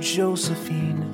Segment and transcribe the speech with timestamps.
[0.00, 1.04] Josephine.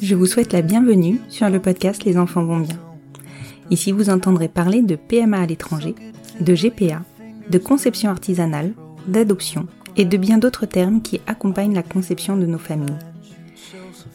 [0.00, 2.78] Je vous souhaite la bienvenue sur le podcast Les enfants vont bien.
[3.70, 5.94] Ici, vous entendrez parler de PMA à l'étranger,
[6.40, 7.02] de GPA,
[7.50, 8.72] de conception artisanale,
[9.06, 12.98] d'adoption et de bien d'autres termes qui accompagnent la conception de nos familles.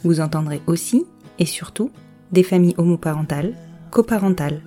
[0.03, 1.05] Vous entendrez aussi,
[1.37, 1.91] et surtout,
[2.31, 3.53] des familles homoparentales,
[3.91, 4.61] coparentales,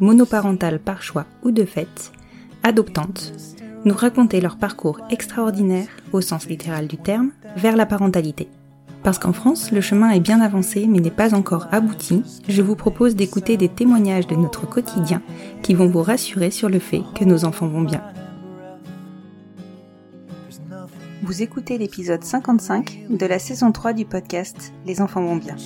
[0.00, 2.12] monoparentales par choix ou de fait,
[2.62, 3.32] adoptantes,
[3.84, 8.48] nous raconter leur parcours extraordinaire, au sens littéral du terme, vers la parentalité.
[9.02, 12.74] Parce qu'en France, le chemin est bien avancé mais n'est pas encore abouti, je vous
[12.74, 15.22] propose d'écouter des témoignages de notre quotidien
[15.62, 18.02] qui vont vous rassurer sur le fait que nos enfants vont bien.
[21.22, 25.56] Vous écoutez l'épisode 55 de la saison 3 du podcast Les enfants vont bien.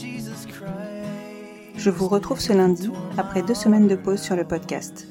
[1.81, 5.09] Je vous retrouve ce lundi après deux semaines de pause sur le podcast.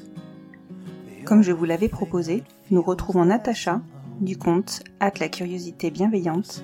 [1.24, 3.80] Comme je vous l'avais proposé, nous retrouvons Natacha
[4.20, 6.62] du compte At la curiosité bienveillante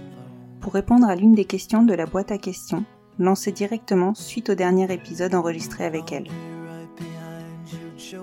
[0.61, 2.85] pour répondre à l'une des questions de la boîte à questions
[3.19, 6.29] lancée directement suite au dernier épisode enregistré avec elle.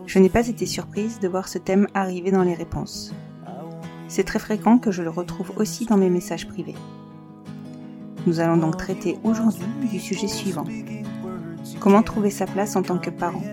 [0.06, 3.13] Je n'ai pas été surprise de voir ce thème arriver dans les réponses.
[4.08, 6.75] C'est très fréquent que je le retrouve aussi dans mes messages privés.
[8.25, 10.63] Nous allons donc traiter aujourd'hui du sujet suivant.
[11.79, 13.44] Comment trouver sa place en tant que parent?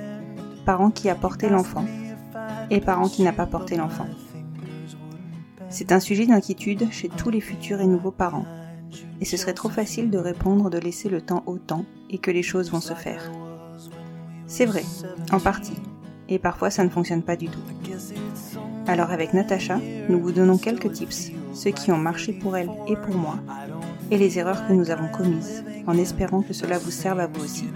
[0.64, 1.84] Parent qui a porté l'enfant
[2.70, 4.06] et parent qui n'a pas porté l'enfant.
[5.68, 8.46] C'est un sujet d'inquiétude chez tous les futurs et nouveaux parents.
[9.20, 12.30] Et ce serait trop facile de répondre de laisser le temps au temps et que
[12.30, 13.30] les choses vont se faire.
[14.46, 14.82] C'est vrai,
[15.32, 15.76] en partie.
[16.28, 17.60] Et parfois ça ne fonctionne pas du tout.
[18.86, 19.78] Alors avec Natacha,
[20.08, 23.38] nous vous donnons quelques tips, ceux qui ont marché pour elle et pour moi,
[24.10, 27.44] et les erreurs que nous avons commises, en espérant que cela vous serve à vous
[27.44, 27.66] aussi.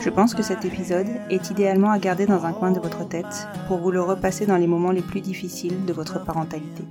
[0.00, 3.46] Je pense que cet épisode est idéalement à garder dans un coin de votre tête
[3.68, 6.84] pour vous le repasser dans les moments les plus difficiles de votre parentalité.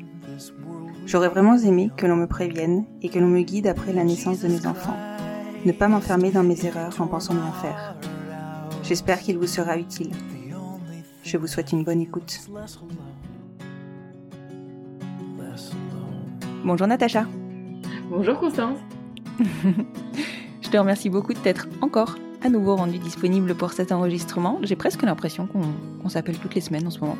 [1.08, 4.42] J'aurais vraiment aimé que l'on me prévienne et que l'on me guide après la naissance
[4.42, 4.96] de mes enfants.
[5.66, 7.96] Ne pas m'enfermer dans mes erreurs en pensant bien faire.
[8.84, 10.12] J'espère qu'il vous sera utile.
[11.24, 12.40] Je vous souhaite une bonne écoute.
[16.64, 17.26] Bonjour Natacha.
[18.12, 18.78] Bonjour Constance.
[20.62, 24.60] Je te remercie beaucoup de t'être encore à nouveau rendu disponible pour cet enregistrement.
[24.64, 27.18] J'ai presque l'impression qu'on s'appelle toutes les semaines en ce moment.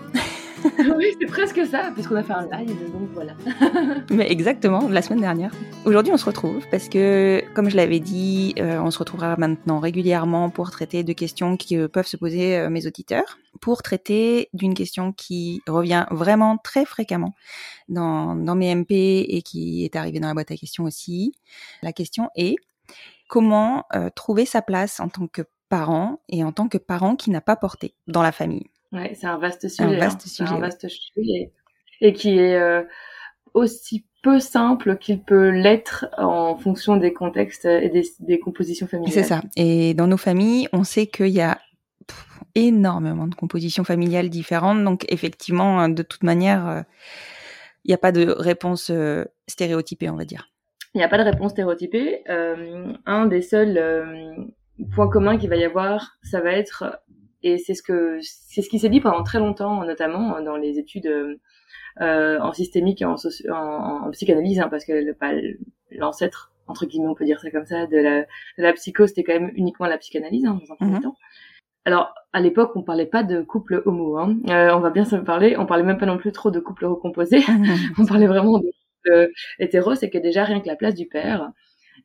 [0.98, 3.34] oui, c'est presque ça, parce qu'on a fait un live, donc voilà.
[4.10, 5.52] Mais exactement, la semaine dernière.
[5.86, 9.80] Aujourd'hui, on se retrouve parce que, comme je l'avais dit, euh, on se retrouvera maintenant
[9.80, 14.50] régulièrement pour traiter de questions qui euh, peuvent se poser euh, mes auditeurs, pour traiter
[14.54, 17.34] d'une question qui revient vraiment très fréquemment
[17.88, 18.92] dans, dans mes MP
[19.28, 21.34] et qui est arrivée dans la boîte à questions aussi.
[21.82, 22.56] La question est
[23.30, 27.30] comment euh, trouver sa place en tant que parent et en tant que parent qui
[27.30, 28.66] n'a pas porté dans la famille.
[28.92, 29.84] Ouais, c'est un vaste sujet.
[29.84, 30.30] Un vaste hein.
[30.30, 31.52] Sujet, un vaste sujet et,
[32.02, 32.84] et qui est euh,
[33.54, 39.14] aussi peu simple qu'il peut l'être en fonction des contextes et des, des compositions familiales.
[39.14, 39.42] C'est ça.
[39.56, 41.60] Et dans nos familles, on sait qu'il y a
[42.08, 44.84] pff, énormément de compositions familiales différentes.
[44.84, 46.82] Donc effectivement, de toute manière, euh,
[47.86, 50.50] il n'y a pas de réponse euh, stéréotypée, on va dire.
[50.96, 52.24] Il n'y a pas de réponse stéréotypée.
[52.30, 54.34] Euh, un des seuls euh,
[54.96, 57.00] points communs qu'il va y avoir, ça va être,
[57.44, 60.80] et c'est ce que c'est ce qui s'est dit pendant très longtemps, notamment dans les
[60.80, 61.38] études
[62.02, 65.58] euh, en systémique et en, soci- en, en psychanalyse, hein, parce que le-
[65.92, 68.26] l'ancêtre entre guillemets, on peut dire ça comme ça, de la, de
[68.64, 71.02] la psycho, c'était quand même uniquement la psychanalyse hein, dans un premier Mhm.
[71.02, 71.16] temps.
[71.86, 74.18] Alors, à l'époque, on parlait pas de couple homo.
[74.20, 74.38] Hein.
[74.50, 75.56] Euh, on va bien se parler.
[75.58, 77.40] On parlait même pas non plus trop de couple recomposé.
[77.98, 78.68] on parlait vraiment de,
[79.60, 81.52] hétéro, c'est que déjà rien que la place du père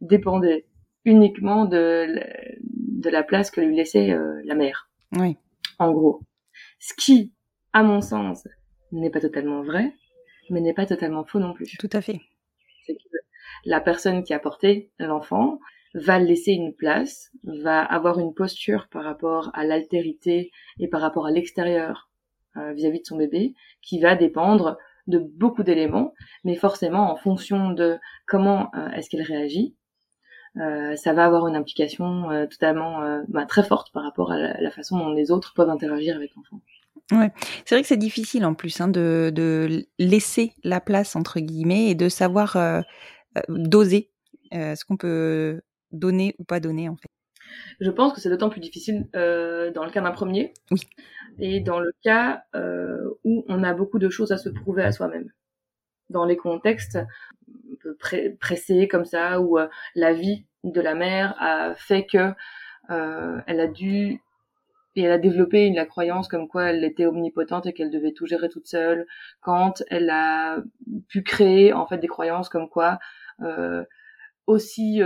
[0.00, 0.66] dépendait
[1.04, 2.26] uniquement de, la-
[2.60, 4.88] de la place que lui laissait euh, la mère.
[5.12, 5.36] Oui.
[5.78, 6.20] En gros.
[6.78, 7.32] Ce qui,
[7.72, 8.46] à mon sens,
[8.92, 9.92] n'est pas totalement vrai,
[10.50, 11.76] mais n'est pas totalement faux non plus.
[11.78, 12.20] Tout à fait.
[12.86, 13.18] C'est que
[13.64, 15.58] la personne qui a porté l'enfant
[15.94, 20.50] va laisser une place, va avoir une posture par rapport à l'altérité
[20.80, 22.10] et par rapport à l'extérieur
[22.56, 26.14] euh, vis-à-vis de son bébé, qui va dépendre de beaucoup d'éléments,
[26.44, 29.74] mais forcément en fonction de comment euh, est-ce qu'elle réagit,
[30.56, 34.98] euh, ça va avoir une implication totalement bah, très forte par rapport à la, façon
[34.98, 36.60] dont les autres peuvent interagir avec l'enfant.
[37.12, 37.32] Ouais,
[37.66, 41.90] c'est vrai que c'est difficile en plus hein, de, de, laisser la place entre guillemets
[41.90, 42.56] et de savoir
[43.48, 44.10] doser
[44.52, 45.60] ce qu'on peut
[45.92, 47.08] donner ou pas donner en fait
[47.80, 50.80] Je pense que c'est d'autant plus difficile euh, dans le cas d'un premier oui.
[51.38, 54.92] et dans le cas euh, où on a beaucoup de choses à se prouver à
[54.92, 55.30] soi-même.
[56.10, 56.98] Dans les contextes
[57.48, 57.96] un peu
[58.40, 62.32] pressés comme ça, où euh, la vie de la mère a fait que
[62.90, 64.20] euh, elle a dû
[64.96, 68.26] et elle a développé la croyance comme quoi elle était omnipotente et qu'elle devait tout
[68.26, 69.06] gérer toute seule.
[69.40, 70.58] Quand elle a
[71.08, 72.98] pu créer en fait des croyances comme quoi
[73.42, 73.84] euh,
[74.46, 75.00] aussi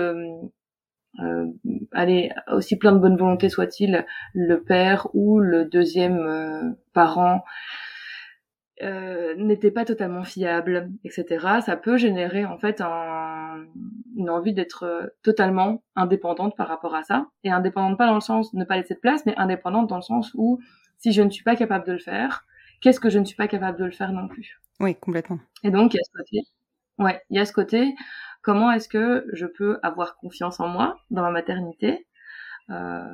[1.21, 1.47] euh,
[1.93, 4.05] allez, aussi plein de bonne volonté soit-il,
[4.35, 7.45] le père ou le deuxième euh, parent
[8.83, 11.61] euh, n'était pas totalement fiable, etc.
[11.65, 13.65] Ça peut générer en fait un,
[14.17, 17.27] une envie d'être euh, totalement indépendante par rapport à ça.
[17.43, 19.97] Et indépendante pas dans le sens de ne pas laisser de place, mais indépendante dans
[19.97, 20.61] le sens où
[20.99, 22.45] si je ne suis pas capable de le faire,
[22.81, 24.61] qu'est-ce que je ne suis pas capable de le faire non plus?
[24.79, 25.41] Oui, complètement.
[25.65, 26.43] Et donc il y a ce côté.
[26.99, 27.95] Ouais, il y a ce côté
[28.49, 32.07] comment est-ce que je peux avoir confiance en moi dans ma maternité
[32.71, 33.05] euh,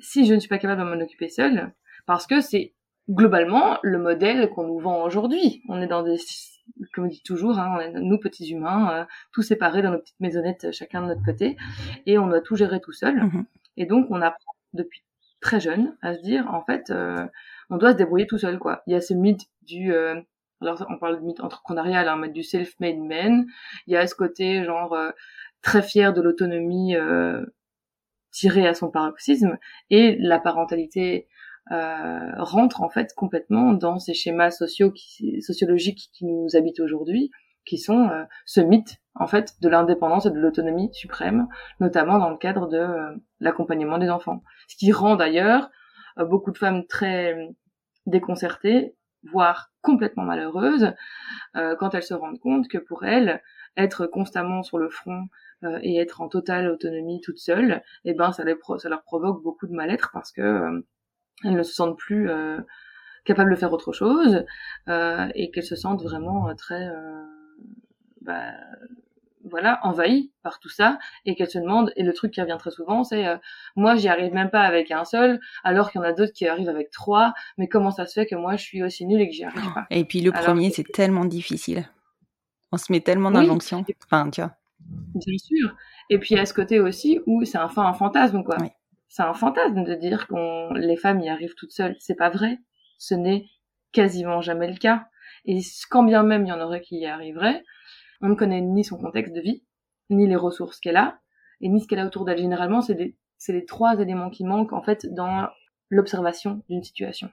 [0.00, 1.72] si je ne suis pas capable de m'en occuper seule?
[2.04, 2.74] Parce que c'est
[3.08, 5.62] globalement le modèle qu'on nous vend aujourd'hui.
[5.68, 6.16] On est dans des,
[6.92, 10.00] comme on dit toujours, hein, on est, nous petits humains, euh, tous séparés dans nos
[10.00, 11.56] petites maisonnettes, chacun de notre côté,
[12.06, 13.14] et on doit tout gérer tout seul.
[13.14, 13.44] Mhm.
[13.76, 15.04] Et donc on apprend depuis
[15.40, 17.24] très jeune à se dire, en fait, euh,
[17.70, 18.82] on doit se débrouiller tout seul, quoi.
[18.88, 20.20] Il y a ce mythe du euh,
[20.88, 23.46] on parle de mythe entrepreneurial, hein, mais du self-made man.
[23.86, 25.10] Il y a ce côté genre euh,
[25.64, 27.44] très fier de l'autonomie euh,
[28.30, 29.58] tirée à son paroxysme,
[29.90, 31.26] et la parentalité
[31.72, 34.92] euh, rentre en fait complètement dans ces schémas sociaux
[35.40, 37.30] sociologiques qui nous habitent aujourd'hui,
[37.64, 41.48] qui sont euh, ce mythe en fait de l'indépendance et de l'autonomie suprême,
[41.80, 42.86] notamment dans le cadre de
[43.40, 44.42] l'accompagnement des enfants.
[44.68, 45.70] Ce qui rend d'ailleurs
[46.18, 47.48] beaucoup de femmes très
[48.06, 48.94] déconcertées
[49.24, 50.92] voire complètement malheureuse,
[51.56, 53.42] euh, quand elles se rendent compte que pour elles,
[53.76, 55.26] être constamment sur le front
[55.64, 59.42] euh, et être en totale autonomie toute seule, eh ben ça, les ça leur provoque
[59.42, 60.80] beaucoup de mal-être parce que euh,
[61.44, 62.30] elles ne se sentent plus
[63.24, 64.44] capables de faire autre chose
[64.86, 66.88] et qu'elles se sentent vraiment très
[68.22, 68.52] bah,
[69.44, 72.70] voilà, envahie par tout ça et qu'elle se demande et le truc qui revient très
[72.70, 73.36] souvent c'est euh,
[73.76, 76.46] moi j'y arrive même pas avec un seul alors qu'il y en a d'autres qui
[76.46, 79.28] arrivent avec trois mais comment ça se fait que moi je suis aussi nulle et
[79.28, 79.86] que j'y arrive pas?
[79.90, 81.88] Et puis le premier c'est tellement difficile.
[82.72, 83.84] On se met tellement d'injonctions.
[84.04, 84.56] Enfin, tu vois.
[85.14, 85.76] Bien sûr.
[86.10, 88.56] Et puis à ce côté aussi où c'est enfin un fantasme quoi.
[89.08, 92.58] C'est un fantasme de dire qu'on les femmes y arrivent toutes seules, c'est pas vrai.
[92.98, 93.46] Ce n'est
[93.92, 95.06] quasiment jamais le cas.
[95.44, 97.62] Et quand bien même il y en aurait qui y arriveraient,
[98.24, 99.62] on ne connaît ni son contexte de vie,
[100.08, 101.20] ni les ressources qu'elle a,
[101.60, 102.38] et ni ce qu'elle a autour d'elle.
[102.38, 105.46] Généralement, c'est les trois éléments qui manquent en fait dans
[105.90, 107.28] l'observation d'une situation.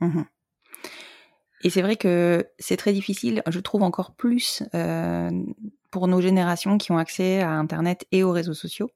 [0.00, 0.24] Mhm.
[1.64, 5.28] Et c'est vrai que c'est très difficile, je trouve encore plus euh,
[5.90, 8.92] pour nos générations qui ont accès à Internet et aux réseaux sociaux,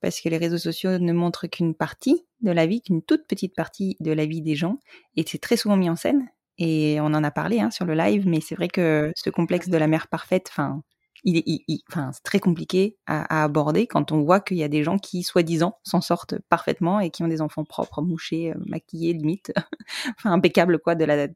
[0.00, 3.56] parce que les réseaux sociaux ne montrent qu'une partie de la vie, qu'une toute petite
[3.56, 4.78] partie de la vie des gens,
[5.16, 6.30] et c'est très souvent mis en scène.
[6.58, 9.68] Et on en a parlé hein, sur le live, mais c'est vrai que ce complexe
[9.68, 10.82] de la mère parfaite, enfin,
[11.24, 14.82] il est, enfin, c'est très compliqué à, aborder quand on voit qu'il y a des
[14.82, 19.12] gens qui, soi-disant, s'en sortent parfaitement et qui ont des enfants propres, mouchés, euh, maquillés,
[19.12, 19.52] limite,
[20.18, 21.28] enfin, impeccables, quoi, de la,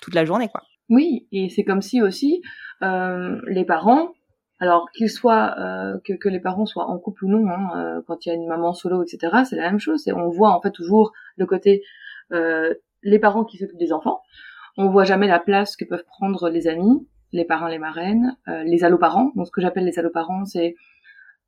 [0.00, 0.62] toute la journée, quoi.
[0.90, 2.42] Oui, et c'est comme si aussi
[2.82, 4.12] euh, les parents,
[4.60, 8.02] alors qu'ils soient, euh, que, que, les parents soient en couple ou non, hein, euh,
[8.06, 10.06] quand il y a une maman solo, etc., c'est la même chose.
[10.06, 11.82] Et on voit en fait toujours le côté
[12.32, 14.22] euh, les parents qui s'occupent des enfants.
[14.76, 18.64] On voit jamais la place que peuvent prendre les amis, les parents, les marraines, euh,
[18.64, 19.30] les alloparents.
[19.36, 20.74] Donc ce que j'appelle les alloparents, c'est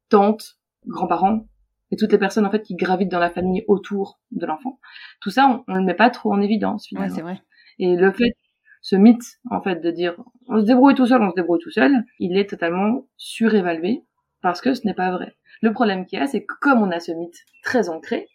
[0.09, 1.47] tantes, grands-parents
[1.91, 4.79] et toutes les personnes en fait qui gravitent dans la famille autour de l'enfant.
[5.21, 7.09] Tout ça, on, ne le met pas trop en évidence finalement.
[7.09, 7.43] Ouais, c'est vrai.
[7.79, 8.37] Et le fait,
[8.83, 10.17] ce mythe en fait de dire
[10.49, 14.03] on se débrouille tout seul, on se débrouille tout seul, il est totalement surévalué
[14.43, 15.37] parce que ce n'est pas vrai.
[15.63, 18.29] Le problème qu'il y a, c'est que comme on a ce mythe très ancré,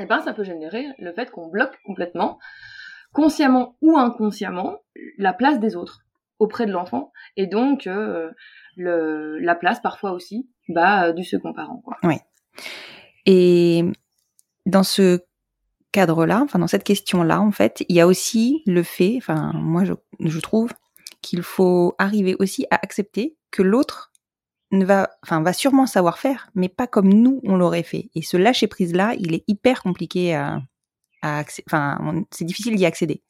[0.00, 2.38] eh ben ça peut générer le fait qu'on bloque complètement,
[3.12, 4.78] consciemment ou inconsciemment,
[5.18, 6.00] la place des autres
[6.38, 8.30] auprès de l'enfant et donc euh,
[8.76, 11.80] le, la place parfois aussi bah, du second parent.
[11.84, 11.96] Quoi.
[12.02, 12.16] Oui.
[13.24, 13.84] Et
[14.66, 15.20] dans ce
[15.92, 19.84] cadre-là, enfin dans cette question-là, en fait, il y a aussi le fait, enfin moi
[19.84, 20.72] je, je trouve
[21.22, 24.12] qu'il faut arriver aussi à accepter que l'autre
[24.72, 28.10] va, enfin va sûrement savoir faire, mais pas comme nous on l'aurait fait.
[28.14, 30.60] Et ce lâcher prise là, il est hyper compliqué à,
[31.22, 33.22] à enfin c'est difficile d'y accéder.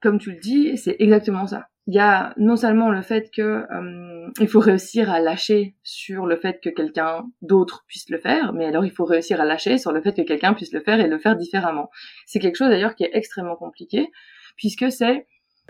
[0.00, 3.42] Comme tu le dis, c'est exactement ça il y a non seulement le fait que
[3.42, 8.52] euh, il faut réussir à lâcher sur le fait que quelqu'un d'autre puisse le faire,
[8.52, 11.00] mais alors il faut réussir à lâcher sur le fait que quelqu'un puisse le faire
[11.00, 11.90] et le faire différemment.
[12.26, 14.10] C'est quelque chose d'ailleurs qui est extrêmement compliqué
[14.56, 15.26] puisque c'est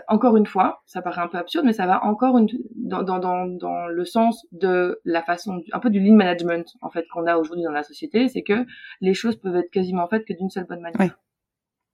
[0.07, 3.19] encore une fois, ça paraît un peu absurde, mais ça va encore une, dans, dans,
[3.19, 7.25] dans, dans le sens de la façon, un peu du lean management en fait qu'on
[7.25, 8.65] a aujourd'hui dans la société, c'est que
[9.01, 11.17] les choses peuvent être quasiment faites que d'une seule bonne manière.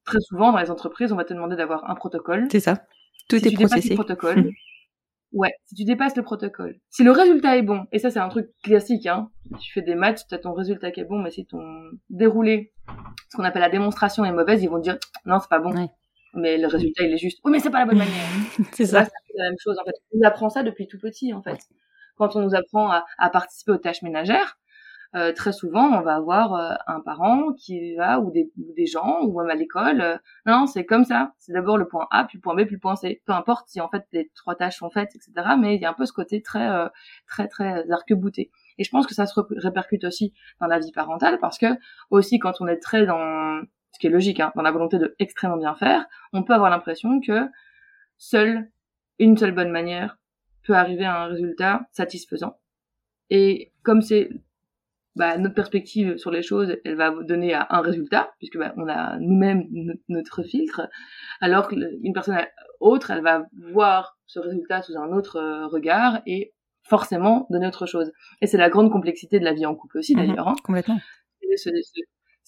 [0.05, 2.47] Très souvent dans les entreprises, on va te demander d'avoir un protocole.
[2.51, 2.83] C'est ça
[3.29, 3.89] tout si est tu processé.
[3.89, 4.51] le protocole,
[5.33, 8.27] ouais, si tu dépasses le protocole, si le résultat est bon, et ça c'est un
[8.27, 9.29] truc classique, hein,
[9.61, 11.63] tu fais des maths, tu as ton résultat qui est bon, mais si ton
[12.09, 12.73] déroulé,
[13.29, 15.71] ce qu'on appelle la démonstration est mauvaise, ils vont dire non c'est pas bon.
[16.33, 17.39] Mais le résultat il est juste.
[17.43, 18.27] Oui mais c'est pas la bonne manière.
[18.73, 19.05] c'est ça.
[19.05, 19.95] C'est la même chose en fait.
[20.13, 21.59] On apprend ça depuis tout petit en fait.
[22.17, 24.57] Quand on nous apprend à, à participer aux tâches ménagères,
[25.15, 28.85] euh, très souvent, on va avoir euh, un parent qui va ou des, ou des
[28.85, 30.01] gens ou même à l'école.
[30.01, 31.33] Euh, non, c'est comme ça.
[31.39, 33.21] C'est d'abord le point A, puis le point B, puis le point C.
[33.25, 35.31] Peu importe si en fait les trois tâches sont faites, etc.
[35.59, 36.69] Mais il y a un peu ce côté très,
[37.27, 38.51] très, très arc-bouté.
[38.77, 41.67] Et je pense que ça se répercute aussi dans la vie parentale parce que
[42.11, 45.15] aussi quand on est très dans ce qui est logique, hein, dans la volonté de
[45.19, 47.47] extrêmement bien faire, on peut avoir l'impression que
[48.17, 48.69] seule
[49.19, 50.17] une seule bonne manière
[50.63, 52.57] peut arriver à un résultat satisfaisant.
[53.29, 54.29] Et comme c'est
[55.15, 58.87] bah, notre perspective sur les choses, elle va donner à un résultat, puisque bah, on
[58.87, 59.65] a nous-mêmes
[60.07, 60.87] notre filtre,
[61.41, 62.37] alors qu'une personne
[62.79, 66.53] autre, elle va voir ce résultat sous un autre euh, regard et
[66.83, 68.11] forcément donner autre chose.
[68.41, 70.47] Et c'est la grande complexité de la vie en couple aussi, mhm, d'ailleurs.
[70.47, 70.55] hein.
[70.63, 70.99] Complètement.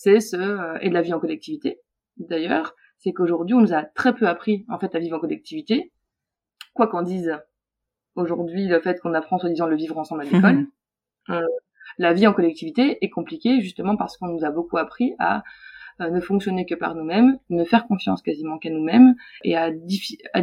[0.03, 1.79] C'est ce, euh, et de la vie en collectivité,
[2.17, 5.91] d'ailleurs, c'est qu'aujourd'hui, on nous a très peu appris, en fait, à vivre en collectivité.
[6.74, 7.38] Quoi qu'on dise
[8.15, 10.65] aujourd'hui, le fait qu'on apprend, soi-disant, le vivre ensemble à l'école,
[11.29, 11.46] euh,
[12.00, 15.43] la vie en collectivité est compliquée justement parce qu'on nous a beaucoup appris à
[16.00, 19.70] euh, ne fonctionner que par nous-mêmes, ne faire confiance quasiment qu'à nous-mêmes et à,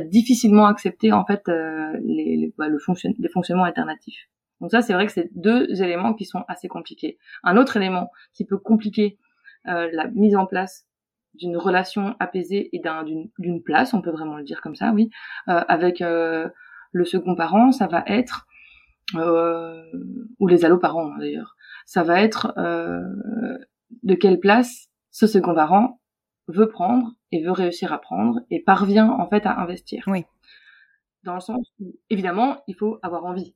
[0.04, 2.78] difficilement accepter en fait euh, les, bah, le
[3.18, 4.28] les fonctionnements alternatifs.
[4.60, 7.18] Donc ça, c'est vrai que c'est deux éléments qui sont assez compliqués.
[7.42, 9.18] Un autre élément qui peut compliquer
[9.68, 10.86] euh, la mise en place
[11.34, 12.82] d'une relation apaisée et
[13.38, 15.10] d'une place, on peut vraiment le dire comme ça, oui,
[15.46, 18.48] avec le second parent, ça va être
[19.14, 19.82] euh,
[20.38, 21.56] ou les alloparents hein, d'ailleurs,
[21.86, 23.00] ça va être euh,
[24.02, 26.00] de quelle place ce second parent
[26.46, 30.04] veut prendre et veut réussir à prendre et parvient en fait à investir.
[30.06, 30.24] Oui.
[31.24, 33.54] Dans le sens où, évidemment, il faut avoir envie.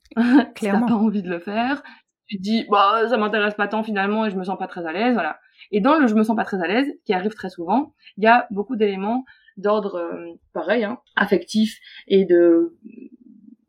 [0.54, 0.54] Clairement.
[0.56, 1.82] si t'as pas envie de le faire,
[2.26, 4.86] tu te dis, bah, ça m'intéresse pas tant finalement et je me sens pas très
[4.86, 5.38] à l'aise, voilà.
[5.70, 8.24] Et dans le je me sens pas très à l'aise, qui arrive très souvent, il
[8.24, 9.24] y a beaucoup d'éléments
[9.56, 11.78] d'ordre, euh, pareil, hein, affectif
[12.08, 12.76] et de,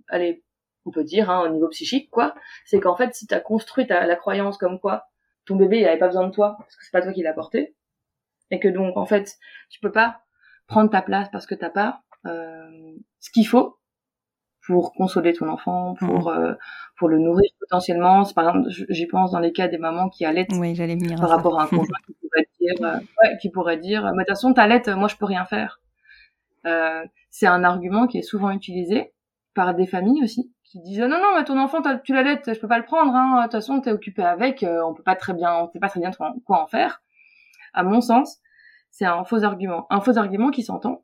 [0.08, 0.44] allez,
[0.86, 2.36] on peut dire, hein, au niveau psychique, quoi,
[2.66, 5.08] c'est qu'en fait, si tu as construit ta, la croyance comme quoi
[5.46, 7.34] ton bébé il avait pas besoin de toi parce que c'est pas toi qui l'as
[7.34, 7.76] porté,
[8.52, 9.38] et que donc en fait
[9.70, 10.22] tu peux pas
[10.68, 13.78] prendre ta place parce que t'as pas euh, ce qu'il faut
[14.66, 16.38] pour consoler ton enfant, pour mmh.
[16.38, 16.54] euh,
[16.98, 18.24] pour le nourrir potentiellement.
[18.34, 20.76] Par exemple, j'y pense dans les cas des mamans qui allaitent oui,
[21.18, 24.18] par rapport à un conjoint qui pourrait dire, euh, ouais, qui pourrait dire, mais de
[24.20, 25.80] toute façon t'allaites, moi je peux rien faire.
[26.66, 29.12] Euh, c'est un argument qui est souvent utilisé
[29.54, 32.68] par des familles aussi qui disent non non mais ton enfant tu l'allaites je peux
[32.68, 35.34] pas le prendre hein de toute façon t'es occupé avec euh, on peut pas très
[35.34, 37.04] bien on sait pas très bien quoi en faire
[37.74, 38.40] à mon sens
[38.90, 41.04] c'est un faux argument un faux argument qui s'entend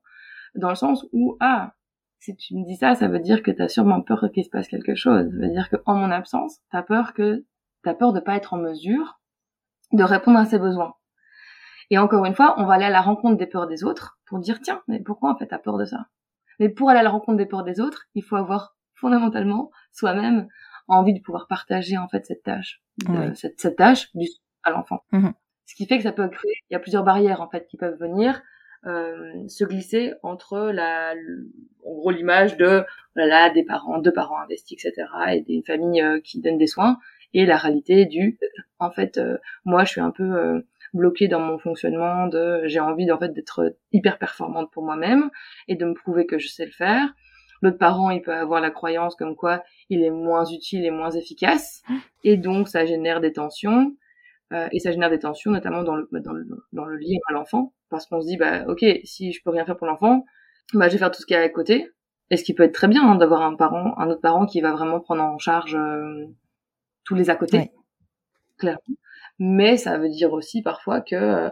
[0.55, 1.73] dans le sens où ah
[2.19, 4.67] si tu me dis ça ça veut dire que t'as sûrement peur qu'il se passe
[4.67, 5.29] quelque chose.
[5.29, 7.45] Ça veut dire que en mon absence t'as peur que
[7.83, 9.19] t'as peur de pas être en mesure
[9.91, 10.93] de répondre à ses besoins.
[11.89, 14.39] Et encore une fois on va aller à la rencontre des peurs des autres pour
[14.39, 16.07] dire tiens mais pourquoi en fait t'as peur de ça?
[16.59, 20.47] Mais pour aller à la rencontre des peurs des autres il faut avoir fondamentalement soi-même
[20.89, 22.81] envie de pouvoir partager en fait cette tâche,
[23.35, 24.27] cette, cette, tâche du,
[24.63, 25.03] à l'enfant.
[25.11, 25.33] Mhm.
[25.65, 27.77] Ce qui fait que ça peut créer, il y a plusieurs barrières en fait qui
[27.77, 28.41] peuvent venir
[28.85, 31.13] euh, se glisser entre la,
[31.85, 32.83] en gros l'image de
[33.15, 35.07] voilà des parents, deux parents investis, etc.
[35.33, 36.97] et d'une famille euh, qui donne des soins
[37.33, 38.39] et la réalité du
[38.79, 40.61] en fait euh, moi je suis un peu euh,
[40.93, 45.29] bloquée dans mon fonctionnement de j'ai envie en fait d'être hyper performante pour moi-même
[45.67, 47.13] et de me prouver que je sais le faire
[47.61, 51.11] L'autre parent, il peut avoir la croyance comme quoi il est moins utile et moins
[51.11, 51.83] efficace,
[52.23, 53.95] et donc ça génère des tensions,
[54.53, 57.33] euh, et ça génère des tensions notamment dans le dans le, dans le lien à
[57.33, 60.25] l'enfant, parce qu'on se dit bah ok, si je peux rien faire pour l'enfant,
[60.73, 61.91] bah je vais faire tout ce qu'il y a à côté,
[62.31, 64.61] et ce qui peut être très bien hein, d'avoir un parent, un autre parent qui
[64.61, 66.25] va vraiment prendre en charge euh,
[67.05, 67.71] tous les à côté,
[68.57, 68.79] clairement.
[69.39, 71.49] Mais ça veut dire aussi parfois que euh,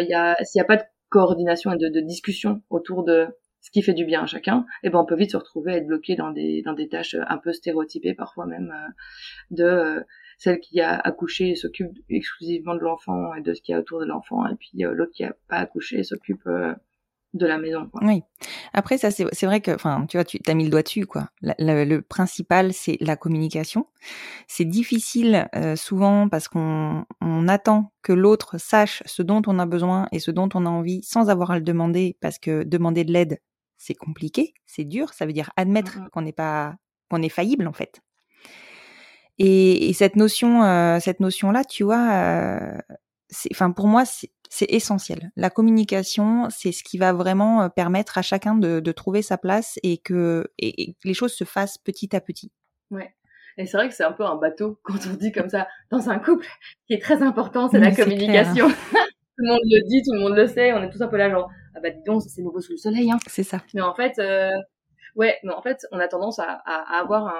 [0.00, 3.28] il y a s'il n'y a pas de coordination et de, de, discussion autour de
[3.60, 5.72] ce qui fait du bien à chacun, et eh ben on peut vite se retrouver
[5.72, 8.90] à être bloqué dans des dans des tâches un peu stéréotypées parfois même euh,
[9.50, 10.00] de euh,
[10.42, 14.00] celle qui a accouché s'occupe exclusivement de l'enfant et de ce qu'il y a autour
[14.00, 16.48] de l'enfant, et puis euh, l'autre qui a pas accouché s'occupe
[17.34, 17.88] de la maison.
[17.88, 18.00] Quoi.
[18.04, 18.22] Oui.
[18.72, 21.28] Après, ça, c'est vrai que, enfin, tu vois, tu as mis le doigt dessus, quoi.
[21.40, 23.86] le principal, c'est la communication.
[24.46, 29.66] C'est difficile euh, souvent parce qu'on on attend que l'autre sache ce dont on a
[29.66, 33.04] besoin et ce dont on a envie sans avoir à le demander, parce que demander
[33.04, 33.38] de l'aide,
[33.78, 35.12] c'est compliqué, c'est dur.
[35.14, 36.76] Ça veut dire admettre qu'on n'est pas,
[37.10, 38.00] qu'on est faillible, en fait.
[39.44, 42.78] Et, et cette notion, euh, cette notion-là, tu vois, euh,
[43.50, 45.32] enfin, pour moi, c'est essentiel.
[45.34, 49.80] La communication, c'est ce qui va vraiment euh, permettre à chacun de, trouver sa place
[49.82, 52.52] et que, et, les choses se fassent petit à petit.
[52.92, 53.16] Ouais.
[53.58, 56.08] Et c'est vrai que c'est un peu un bateau quand on dit comme ça dans
[56.08, 56.46] un couple
[56.86, 58.68] qui est très important, c'est la communication.
[58.92, 61.16] tout le monde le dit, tout le monde le sait, on est tous un peu
[61.16, 63.18] là genre ah bah dis donc c'est nouveau sous le soleil hein.
[63.26, 63.60] C'est ça.
[63.74, 64.50] Mais en fait euh,
[65.16, 66.52] ouais, mais en fait on a tendance à,
[66.98, 67.34] avoir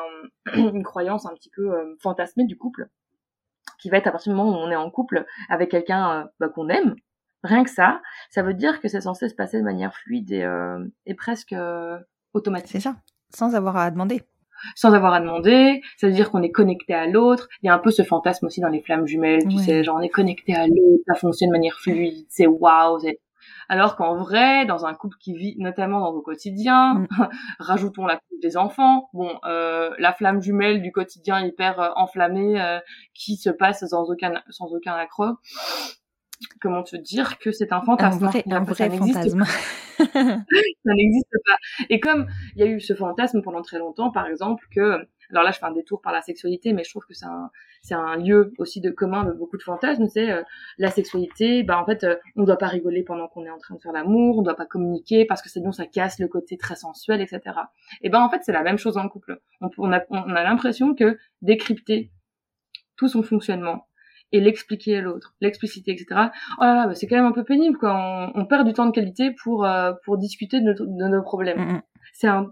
[0.54, 2.88] une croyance un petit peu euh, fantasmée du couple
[3.78, 6.24] qui va être à partir du moment où on est en couple avec quelqu'un euh,
[6.40, 6.94] bah, qu'on aime.
[7.44, 8.00] Rien que ça,
[8.30, 11.54] ça veut dire que c'est censé se passer de manière fluide et, euh, et presque
[12.34, 12.70] automatique.
[12.70, 12.96] C'est ça,
[13.34, 14.22] sans avoir à demander.
[14.76, 17.48] Sans avoir à demander, ça veut dire qu'on est connecté à l'autre.
[17.62, 19.96] Il y a un peu ce fantasme aussi dans les flammes jumelles, tu sais, genre
[19.98, 23.00] on est connecté à l'autre, ça fonctionne de manière fluide, c'est waouh,
[23.68, 27.08] alors qu'en vrai, dans un couple qui vit notamment dans le quotidien, mm.
[27.58, 32.60] rajoutons la couple des enfants, bon, euh, la flamme jumelle du quotidien hyper euh, enflammée
[32.60, 32.78] euh,
[33.14, 35.36] qui se passe sans aucun sans aucun accroc.
[36.60, 39.44] Comment te dire que c'est un fantasme Un vrai, un vrai fantasme.
[39.98, 41.56] ça n'existe pas.
[41.90, 45.44] Et comme il y a eu ce fantasme pendant très longtemps, par exemple, que alors
[45.44, 47.94] là je fais un détour par la sexualité, mais je trouve que c'est un, c'est
[47.94, 50.42] un lieu aussi de commun de beaucoup de fantasmes, c'est euh,
[50.78, 53.74] la sexualité, bah en fait euh, on doit pas rigoler pendant qu'on est en train
[53.74, 56.76] de faire l'amour, on doit pas communiquer parce que sinon ça casse le côté très
[56.76, 57.40] sensuel, etc.
[58.02, 59.40] Et ben en fait c'est la même chose en couple.
[59.60, 62.10] On, on a, on a l'impression que décrypter
[62.96, 63.86] tout son fonctionnement
[64.32, 66.06] et l'expliquer à l'autre, l'expliciter, etc.
[66.58, 67.94] Oh là là, bah, c'est quand même un peu pénible, quoi.
[67.94, 71.58] On, on, perd du temps de qualité pour euh, pour discuter de, de nos problèmes.
[71.58, 71.82] Mm, mm.
[72.12, 72.50] C'est un,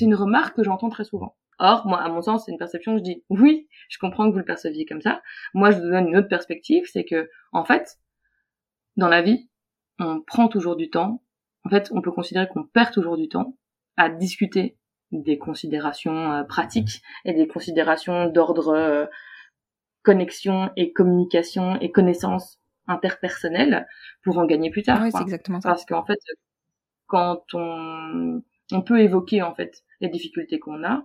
[0.00, 1.36] une remarque que j'entends très souvent.
[1.58, 4.32] Or, moi, à mon sens, c'est une perception que je dis, oui, je comprends que
[4.32, 5.22] vous le perceviez comme ça.
[5.54, 7.98] Moi, je vous donne une autre perspective, c'est que, en fait,
[8.96, 9.48] dans la vie,
[9.98, 11.24] on prend toujours du temps.
[11.64, 13.56] En fait, on peut considérer qu'on perd toujours du temps
[13.96, 14.78] à discuter
[15.10, 19.06] des considérations euh, pratiques et des considérations d'ordre euh,
[20.08, 23.86] connexion et communication et connaissance interpersonnelle
[24.22, 25.02] pour en gagner plus tard.
[25.02, 25.68] Oui, c'est exactement ça.
[25.68, 26.18] Parce qu'en fait,
[27.06, 28.42] quand on,
[28.72, 31.04] on peut évoquer en fait les difficultés qu'on a,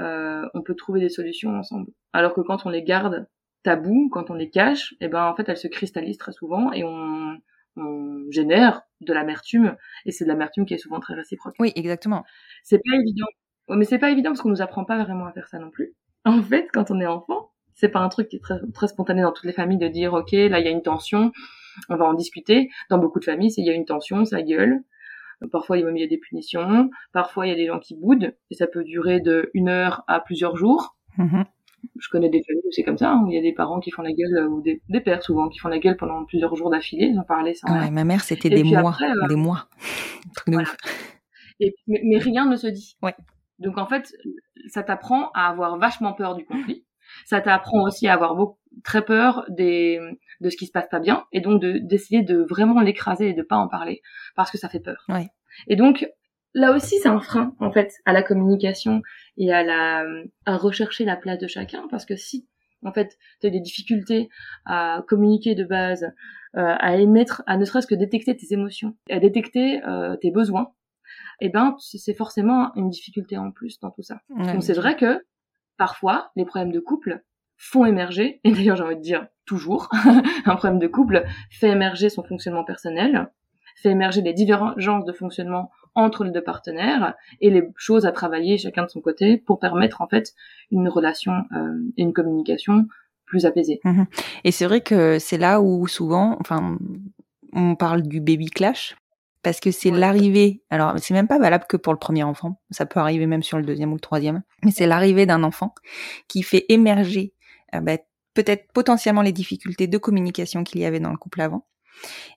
[0.00, 1.90] euh, on peut trouver des solutions ensemble.
[2.12, 3.26] Alors que quand on les garde
[3.62, 6.70] tabous, quand on les cache, et eh ben en fait elles se cristallisent très souvent
[6.74, 7.38] et on,
[7.76, 11.54] on génère de l'amertume et c'est de l'amertume qui est souvent très réciproque.
[11.58, 12.26] Oui, exactement.
[12.62, 13.28] C'est pas évident.
[13.70, 15.94] Mais c'est pas évident parce qu'on nous apprend pas vraiment à faire ça non plus.
[16.26, 17.47] En fait, quand on est enfant,
[17.78, 20.12] c'est pas un truc qui est très, très spontané dans toutes les familles de dire
[20.12, 21.32] ok là il y a une tension,
[21.88, 22.70] on va en discuter.
[22.90, 24.82] Dans beaucoup de familles, c'est il y a une tension, ça gueule.
[25.52, 26.90] Parfois, il y a des punitions.
[27.12, 28.34] Parfois, il y a des gens qui boudent.
[28.50, 30.96] Et ça peut durer de une heure à plusieurs jours.
[31.16, 31.44] Mm-hmm.
[32.00, 33.78] Je connais des familles où c'est comme ça, hein, où il y a des parents
[33.78, 36.70] qui font la gueule, ou des, pères souvent, qui font la gueule pendant plusieurs jours
[36.70, 37.12] d'affilée.
[37.14, 37.70] J'en parlais ça.
[37.70, 38.96] Ouais, ma mère, c'était des mois.
[39.00, 39.68] Euh, des mois.
[41.60, 42.96] Et, mais, rien ne se dit.
[43.02, 43.14] Ouais.
[43.58, 44.14] Donc en fait,
[44.68, 46.84] ça t'apprend à avoir vachement peur du conflit.
[47.26, 50.00] Ça t'apprend aussi à avoir beaucoup, très peur des,
[50.40, 53.34] de ce qui se passe pas bien et donc de d'essayer de vraiment l'écraser et
[53.34, 54.02] de pas en parler
[54.36, 55.04] parce que ça fait peur.
[55.08, 55.28] Ouais.
[55.66, 56.06] Et donc
[56.54, 59.02] là aussi c'est un frein en fait à la communication
[59.36, 60.04] et à la
[60.46, 62.48] à rechercher la place de chacun parce que si
[62.84, 64.28] en fait tu as des difficultés
[64.64, 66.04] à communiquer de base,
[66.56, 70.72] euh, à émettre, à ne serait-ce que détecter tes émotions, à détecter euh, tes besoins,
[71.40, 74.20] eh ben c'est forcément une difficulté en plus dans tout ça.
[74.28, 75.22] donc c'est vrai que
[75.78, 77.24] parfois les problèmes de couple
[77.56, 79.88] font émerger, et d'ailleurs j'ai envie de dire toujours,
[80.44, 83.30] un problème de couple fait émerger son fonctionnement personnel,
[83.76, 88.58] fait émerger les divergences de fonctionnement entre les deux partenaires et les choses à travailler
[88.58, 90.34] chacun de son côté pour permettre en fait
[90.70, 92.86] une relation euh, et une communication
[93.24, 93.80] plus apaisée.
[93.84, 94.06] Mhm.
[94.44, 96.78] Et c'est vrai que c'est là où souvent, enfin,
[97.52, 98.96] on parle du baby clash
[99.42, 100.62] parce que c'est l'arrivée.
[100.70, 103.58] Alors c'est même pas valable que pour le premier enfant, ça peut arriver même sur
[103.58, 105.74] le deuxième ou le troisième, mais c'est l'arrivée d'un enfant
[106.28, 107.34] qui fait émerger
[107.74, 107.98] euh, bah,
[108.34, 111.66] peut-être potentiellement les difficultés de communication qu'il y avait dans le couple avant,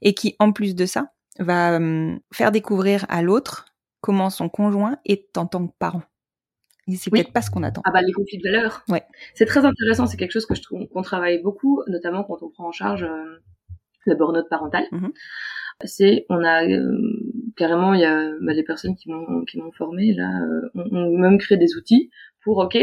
[0.02, 3.66] et qui, en plus de ça, va euh, faire découvrir à l'autre
[4.02, 6.02] comment son conjoint est en tant que parent.
[6.88, 7.82] Et c'est peut-être pas ce qu'on attend.
[7.86, 8.84] Ah bah les conflits de valeurs.
[8.90, 9.04] Ouais.
[9.36, 12.50] C'est très intéressant, c'est quelque chose que je trouve qu'on travaille beaucoup, notamment quand on
[12.50, 13.44] prend en charge euh,
[14.06, 14.86] le burn-out parental.
[14.92, 15.12] Mm-hmm.
[15.86, 16.98] C'est on a euh,
[17.58, 21.18] carrément il y a bah, les personnes qui m'ont qui m'ont formé là euh, on,
[21.18, 22.10] même créé des outils
[22.44, 22.78] pour ok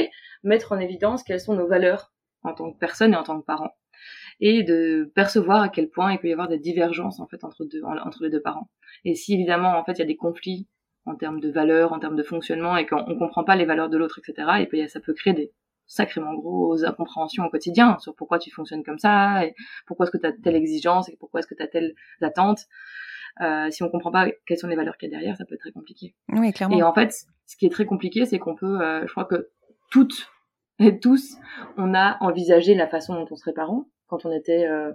[0.44, 3.44] mettre en évidence quelles sont nos valeurs en tant que personne et en tant que
[3.44, 3.74] parent.
[4.40, 7.64] Et de percevoir à quel point il peut y avoir des divergences en fait entre
[7.64, 8.70] deux entre les deux parents.
[9.04, 10.68] Et si évidemment en fait il y a des conflits
[11.04, 13.96] en termes de valeurs en termes de fonctionnement et qu'on comprend pas les valeurs de
[13.96, 15.52] l'autre etc et puis ça peut créer des
[15.88, 19.54] sacrément grosses incompréhensions au quotidien sur pourquoi tu fonctionnes comme ça et
[19.86, 22.66] pourquoi est-ce que tu as telle exigence et pourquoi est-ce que tu as telle attente.
[23.40, 25.54] Euh, si on comprend pas quelles sont les valeurs qu'il y a derrière ça peut
[25.54, 26.14] être très compliqué.
[26.28, 26.76] Oui, clairement.
[26.76, 27.12] et en fait
[27.46, 29.50] ce qui est très compliqué c'est qu'on peut euh, je crois que
[29.90, 30.30] toutes
[30.78, 31.36] et tous
[31.76, 34.92] on a envisagé la façon dont on serait parents quand on était euh,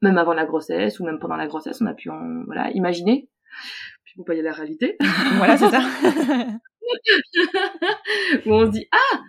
[0.00, 3.28] même avant la grossesse ou même pendant la grossesse on a pu en, voilà imaginer.
[4.04, 4.96] Puis vous voyez la réalité.
[5.36, 5.80] Voilà, c'est ça.
[8.46, 9.20] où on se dit ah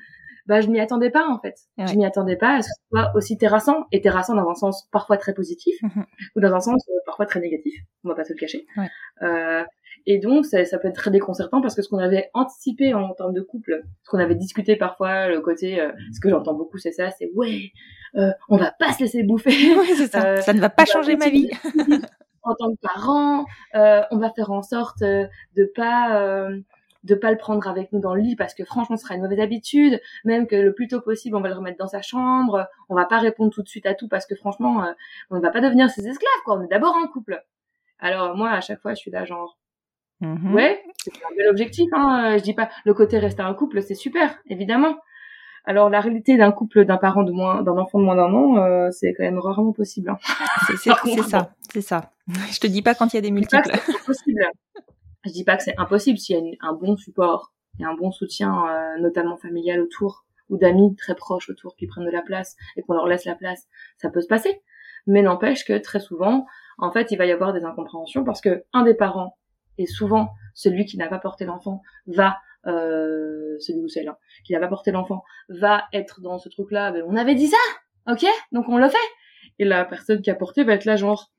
[0.50, 1.88] bah je m'y attendais pas en fait Ouais.
[1.88, 4.56] je m'y attendais pas à ce que ce soit aussi terrassant et terrassant dans un
[4.56, 6.06] sens parfois très positif Mhm.
[6.36, 8.90] ou dans un sens euh, parfois très négatif on va pas se le cacher Ouais.
[9.22, 9.64] Euh,
[10.06, 13.14] et donc ça, ça peut être très déconcertant parce que ce qu'on avait anticipé en
[13.14, 16.78] termes de couple ce qu'on avait discuté parfois le côté euh, ce que j'entends beaucoup
[16.78, 17.72] c'est ça c'est ouais
[18.50, 19.52] on va pas se laisser bouffer
[19.98, 20.38] c'est ça.
[20.42, 21.50] Ça ne va pas changer ma vie.
[22.44, 26.50] en tant que parent, on va faire en sorte de pas
[27.04, 29.22] de pas le prendre avec nous dans le lit parce que franchement ce sera une
[29.22, 32.68] mauvaise habitude, même que le plus tôt possible on va le remettre dans sa chambre,
[32.90, 34.92] on va pas répondre tout de suite à tout parce que franchement euh,
[35.30, 37.42] on ne va pas devenir ses esclaves quoi, on est d'abord un couple.
[38.00, 39.58] Alors moi à chaque fois je suis là genre
[40.22, 40.54] Mhm.
[40.54, 43.82] ouais, c'est un bel objectif hein, euh, je dis pas le côté rester un couple
[43.82, 44.98] c'est super évidemment.
[45.64, 48.58] Alors la réalité d'un couple d'un parent de moins d'un enfant de moins d'un an
[48.58, 50.10] euh, c'est quand même rarement possible.
[50.10, 50.18] hein.
[50.68, 50.76] C'est-
[51.30, 52.12] ça, c'est ça.
[52.52, 53.72] Je te dis pas quand il y a des multiples.
[53.86, 54.42] c'est impossible.
[55.30, 58.12] Je dis pas que c'est impossible s'il y a un bon support et un bon
[58.12, 62.56] soutien, euh, notamment familial autour ou d'amis très proches autour qui prennent de la place
[62.76, 64.60] et qu'on leur laisse la place, ça peut se passer.
[65.06, 66.48] Mais n'empêche que très souvent,
[66.80, 69.38] en fait, il va y avoir des incompréhensions parce que un des parents
[69.78, 74.54] et souvent celui qui n'a pas porté l'enfant va euh, celui ou celle hein, qui
[74.54, 77.58] n'a pas porté l'enfant va être dans ce truc là on avait dit ça
[78.12, 78.98] ok donc on le fait
[79.58, 81.32] et la personne qui a porté va être là genre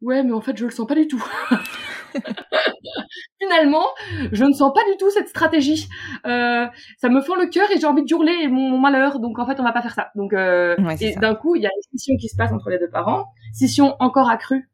[0.00, 1.24] ouais mais en fait je le sens pas du tout
[3.40, 3.86] finalement
[4.32, 5.88] je ne sens pas du tout cette stratégie.
[6.26, 6.66] Euh,
[6.98, 9.18] ça me fend le cœur et j'ai envie de hurler mon, mon malheur.
[9.20, 10.10] Donc en fait on va pas faire ça.
[10.14, 12.70] Donc euh, Ouais, et d'un coup il y a une scission qui se passe entre
[12.70, 13.26] les deux parents.
[13.52, 14.70] Scission encore accrue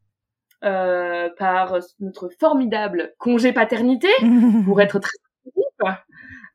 [0.65, 4.09] euh, par notre formidable congé paternité
[4.65, 5.17] pour être très.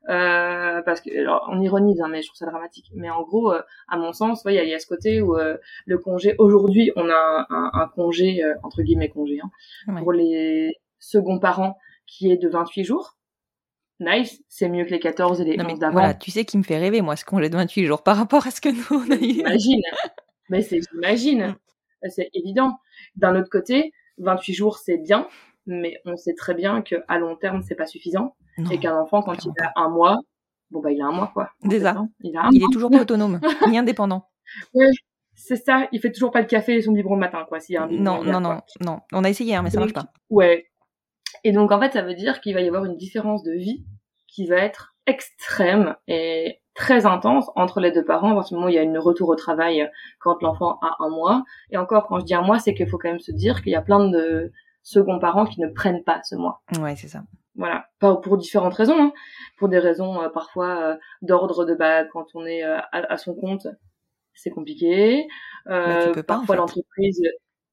[0.08, 2.90] Euh, parce que alors, on ironise hein, mais je trouve ça dramatique.
[2.94, 4.86] Mais en gros euh, à mon sens ouais, il y, a- il y a ce
[4.88, 9.10] côté où euh, le congé aujourd'hui on a un, un- un congé euh, entre guillemets
[9.10, 9.50] congé hein,
[9.94, 10.00] Ouais.
[10.02, 13.16] pour les seconds parents qui est de 28 jours.
[14.00, 15.92] Nice c'est mieux que les 14 et les Non mais 11 d'avant.
[15.92, 18.44] voilà, tu sais qui me fait rêver moi ce congé de 28 jours par rapport
[18.46, 19.34] à ce que nous on a eu.
[19.34, 19.82] j'imagine.
[20.50, 21.54] Mais c'est j'imagine.
[22.08, 22.78] C'est évident.
[23.14, 25.28] D'un autre côté 28 jours c'est bien
[25.66, 28.70] mais on sait très bien que à long terme c'est pas suffisant Non.
[28.70, 30.18] et qu'un enfant quand il a un mois
[30.70, 31.96] bon bah il a un mois quoi Déjà.
[32.20, 32.68] il a un Il mois.
[32.68, 34.28] est toujours pas autonome, ni indépendant.
[34.74, 34.90] Ouais,
[35.34, 37.74] c'est ça il fait toujours pas le café et son biberon le matin quoi s'il
[37.74, 38.98] y a un Non, non, non, non.
[39.12, 40.06] On a essayé hein, mais ça marche pas.
[40.30, 40.66] Ouais.
[41.44, 43.84] Et donc en fait, ça veut dire qu'il va y avoir une différence de vie
[44.28, 48.30] qui va être extrême et très intense entre les deux parents.
[48.30, 50.96] À partir du moment où il y a une retour au travail quand l'enfant a
[51.00, 51.44] un mois.
[51.70, 53.72] Et encore, quand je dis un mois, c'est qu'il faut quand même se dire qu'il
[53.72, 56.62] y a plein de seconds parents qui ne prennent pas ce mois.
[56.80, 57.22] Ouais, c'est ça.
[57.54, 59.12] Voilà, pas pour différentes raisons, hein.
[59.58, 63.16] pour des raisons euh, parfois euh, d'ordre de bas quand on est euh, à, à
[63.18, 63.66] son compte,
[64.34, 65.26] c'est compliqué.
[65.66, 66.60] Bah, tu Euh, peux pas, en parfois fait.
[66.60, 67.22] l'entreprise,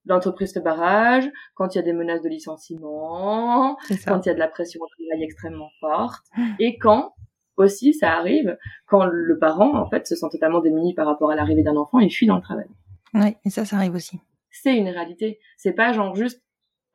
[0.05, 1.31] l'entreprise te barrage.
[1.55, 4.11] Quand il y a des menaces de licenciement, C'est ça.
[4.11, 6.25] quand il y a de la pression au travail extrêmement forte,
[6.59, 7.13] et quand
[7.55, 11.35] aussi ça arrive quand le parent en fait se sent totalement démuni par rapport à
[11.35, 12.67] l'arrivée d'un enfant et fuit dans le travail.
[13.13, 14.19] Ouais, et ça, ça arrive aussi.
[14.51, 15.39] C'est une réalité.
[15.57, 16.41] C'est pas genre juste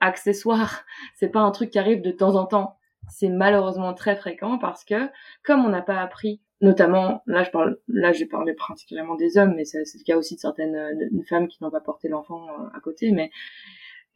[0.01, 0.85] accessoire.
[1.15, 2.79] C'est pas un truc qui arrive de temps en temps.
[3.09, 5.09] C'est malheureusement très fréquent parce que
[5.43, 9.55] comme on n'a pas appris, notamment là je parle, là j'ai parlé particulièrement des hommes,
[9.55, 12.81] mais c'est le cas aussi de certaines femmes qui n'ont pas porté l'enfant euh, à
[12.81, 13.31] côté, mais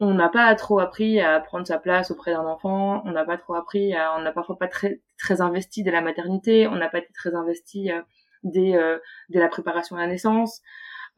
[0.00, 3.36] on n'a pas trop appris à prendre sa place auprès d'un enfant, on n'a pas
[3.36, 6.88] trop appris à, on n'a parfois pas très très investi de la maternité, on n'a
[6.88, 8.00] pas été très investi euh,
[8.44, 10.62] dès euh, dès la préparation à la naissance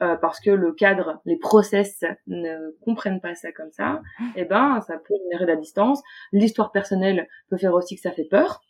[0.02, 4.00] euh, parce que le cadre, les process ne comprennent pas ça comme ça,
[4.36, 6.02] et ben ça peut générer de la distance.
[6.32, 8.62] L'histoire personnelle peut faire aussi que ça fait peur,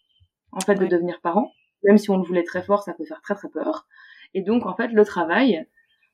[0.52, 1.52] en fait, de devenir parent.
[1.84, 3.86] Même si on le voulait très fort, ça peut faire très très peur.
[4.34, 5.66] Et donc en fait, le travail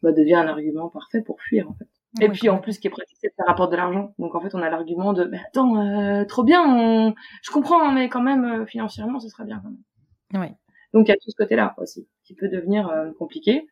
[0.03, 1.89] bah, devient un argument parfait pour fuir en fait.
[2.21, 4.15] Et Ouais, puis en plus, ce qui est pratique, c'est que ça rapporte de l'argent.
[4.19, 7.15] Donc en fait, on a l'argument de, mais attends, euh, trop bien, on...
[7.43, 10.43] je comprends, hein, mais quand même euh, financièrement, ce serait bien quand même.
[10.43, 10.55] Ouais.
[10.95, 13.67] Donc il y a tout ce côté-là aussi, qui peut devenir euh, compliqué.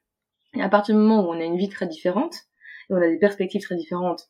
[0.55, 2.35] Et à partir du moment où on a une vie très différente,
[2.91, 4.29] et on a des perspectives très différentes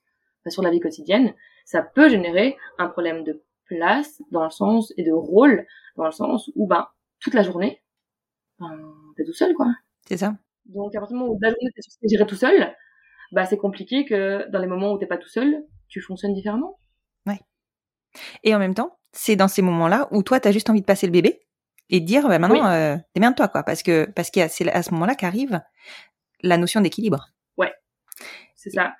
[0.48, 1.34] sur la vie quotidienne,
[1.64, 6.12] ça peut générer un problème de place dans le sens et de rôle dans le
[6.12, 6.87] sens où ben
[7.20, 7.82] toute la journée
[8.58, 8.70] ben,
[9.16, 9.66] t'es tout seul quoi.
[10.06, 10.34] C'est ça.
[10.66, 12.74] Donc à partir du moment où la journée t'es gérer tout seul,
[13.32, 16.78] bah c'est compliqué que dans les moments où t'es pas tout seul, tu fonctionnes différemment.
[17.26, 17.40] Ouais.
[18.42, 21.06] Et en même temps, c'est dans ces moments-là où toi t'as juste envie de passer
[21.06, 21.40] le bébé
[21.88, 22.70] et de dire bah, maintenant Oui.
[22.70, 25.60] euh, démerde-toi quoi parce que parce qu'il y a c'est à ce moment-là qu'arrive
[26.42, 27.29] la notion d'équilibre
[28.57, 28.94] C'est ça.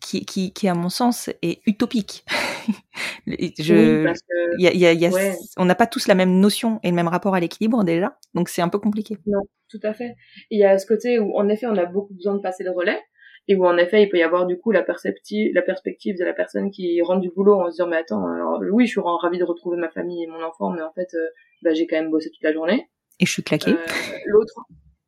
[0.00, 2.24] qui, qui qui à mon sens est utopique.
[3.26, 5.34] Oui, Je parce que y a, y a- il y a- Ouais.
[5.56, 8.48] on n'a pas tous la même notion et le même rapport à l'équilibre déjà, donc
[8.48, 9.16] c'est un peu compliqué.
[9.26, 10.14] Non, tout à fait.
[10.50, 12.70] Il y a ce côté où, en effet, on a beaucoup besoin de passer le
[12.70, 13.00] relais,
[13.48, 16.24] et où, en effet, il peut y avoir, du coup, la perspective, la perspective de
[16.24, 19.00] la personne qui rentre du boulot en se disant, mais attends, alors, oui, je suis
[19.02, 21.28] ravie de retrouver ma famille et mon enfant, mais en fait, euh,
[21.62, 22.88] bah, j'ai quand même bossé toute la journée.
[23.20, 23.72] Et je suis claquée.
[23.72, 23.86] Euh,
[24.26, 24.60] L'autre,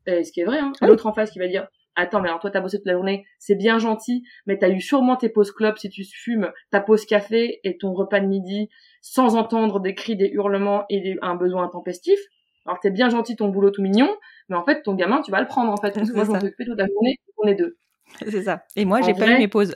[0.09, 0.89] euh, ce qui est vrai, hein, Oui.
[0.89, 3.25] l'autre en face qui va dire, attends, mais alors toi, t'as bossé toute la journée,
[3.39, 7.05] c'est bien gentil, mais t'as eu sûrement tes pauses clopes si tu fumes, ta pause
[7.07, 8.69] café et ton repas de midi,
[9.03, 12.19] sans entendre des cris, des hurlements et des- un besoin intempestif.
[12.67, 14.09] Alors t'es bien gentil, ton boulot tout mignon,
[14.49, 15.93] mais en fait, ton gamin, tu vas le prendre, en fait.
[16.09, 16.41] Parce que moi, C'est je m'en ça.
[16.41, 17.77] suis occupée toute la journée, on est deux.
[18.29, 18.65] C'est ça.
[18.77, 19.73] Et moi, j'ai pas eu mes pauses.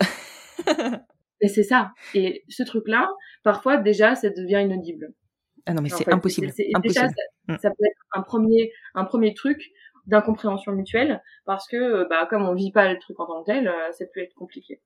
[1.40, 1.92] Et c'est ça.
[2.14, 3.08] Et ce truc-là,
[3.42, 5.12] parfois, déjà, ça devient inaudible.
[5.66, 6.46] Ah non, mais c'est impossible.
[6.58, 6.82] et impossible.
[6.82, 7.14] Déjà, ça,
[7.48, 7.56] Mm.
[7.60, 9.60] ça peut être un premier, un premier truc
[10.06, 13.46] d'incompréhension mutuelle parce que, euh, bah, comme on vit pas le truc en tant que
[13.52, 14.80] tel, euh, ça peut être compliqué.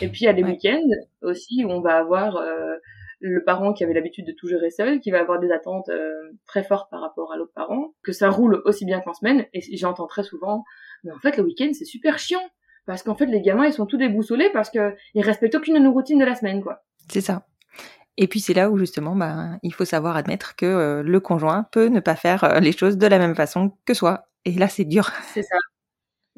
[0.00, 0.50] Et puis, il y a des Ouais.
[0.52, 0.88] week-ends
[1.22, 2.76] aussi où on va avoir euh,
[3.20, 6.10] le parent qui avait l'habitude de tout gérer seul, qui va avoir des attentes euh,
[6.46, 9.46] très fortes par rapport à l'autre parent, que ça roule aussi bien qu'en semaine.
[9.52, 10.64] Et j'entends très souvent,
[11.04, 12.42] mais en fait, le week-end, c'est super chiant.
[12.86, 15.80] Parce qu'en fait, les gamins, ils sont tout déboussolés parce que ils respectent aucune de
[15.80, 16.82] nos routines de la semaine, quoi.
[17.10, 17.46] C'est ça.
[18.16, 21.64] Et puis c'est là où justement, bah, il faut savoir admettre que euh, le conjoint
[21.72, 24.26] peut ne pas faire euh, les choses de la même façon que soi.
[24.44, 25.10] Et là, c'est dur.
[25.32, 25.56] C'est ça.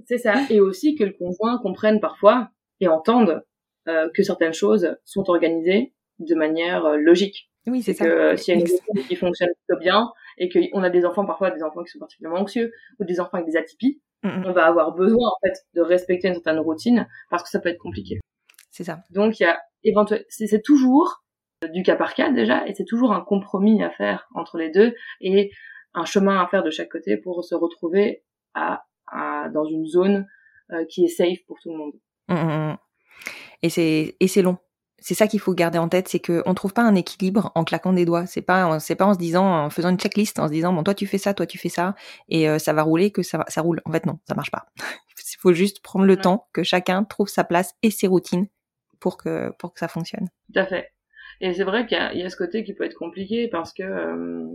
[0.04, 0.34] C'est ça.
[0.50, 3.44] Et aussi que le conjoint comprenne parfois et entende
[3.88, 7.50] euh, que certaines choses sont organisées de manière euh, logique.
[7.66, 8.04] Oui, c'est ça.
[8.04, 11.04] que euh, s'il y a une routine qui fonctionne plutôt bien et qu'on a des
[11.04, 14.44] enfants, parfois des enfants qui sont particulièrement anxieux ou des enfants avec des atypies, Mm,
[14.46, 17.68] on va avoir besoin en fait de respecter une certaine routine parce que ça peut
[17.68, 18.18] être compliqué.
[18.70, 19.00] C'est ça.
[19.10, 21.22] Donc il y a éventuellement, c'est c'est toujours
[21.72, 24.94] du cas par cas déjà et c'est toujours un compromis à faire entre les deux
[25.20, 25.50] et
[25.96, 28.22] un chemin à faire de chaque côté pour se retrouver
[28.54, 30.26] à, à- dans une zone
[30.72, 31.92] euh, qui est safe pour tout le monde.
[32.28, 32.76] Mm, mm, mm.
[33.62, 34.58] Et c'est et c'est long.
[34.98, 37.64] C'est ça qu'il faut garder en tête, c'est que on trouve pas un équilibre en
[37.64, 38.26] claquant des doigts.
[38.26, 40.82] C'est pas c'est pas en se disant en faisant une checklist, en se disant bon
[40.82, 41.94] toi tu fais ça, toi tu fais ça
[42.28, 43.80] et euh, ça va rouler que ça roule.
[43.84, 44.66] En fait non, ça marche pas.
[45.18, 46.20] Il faut juste prendre le Ouais.
[46.20, 48.46] temps que chacun trouve sa place et ses routines
[48.98, 50.28] pour que pour que ça fonctionne.
[50.52, 50.90] Tout à fait.
[51.42, 53.46] Et c'est vrai qu'il y, a- il y a ce côté qui peut être compliqué
[53.48, 54.46] parce que euh,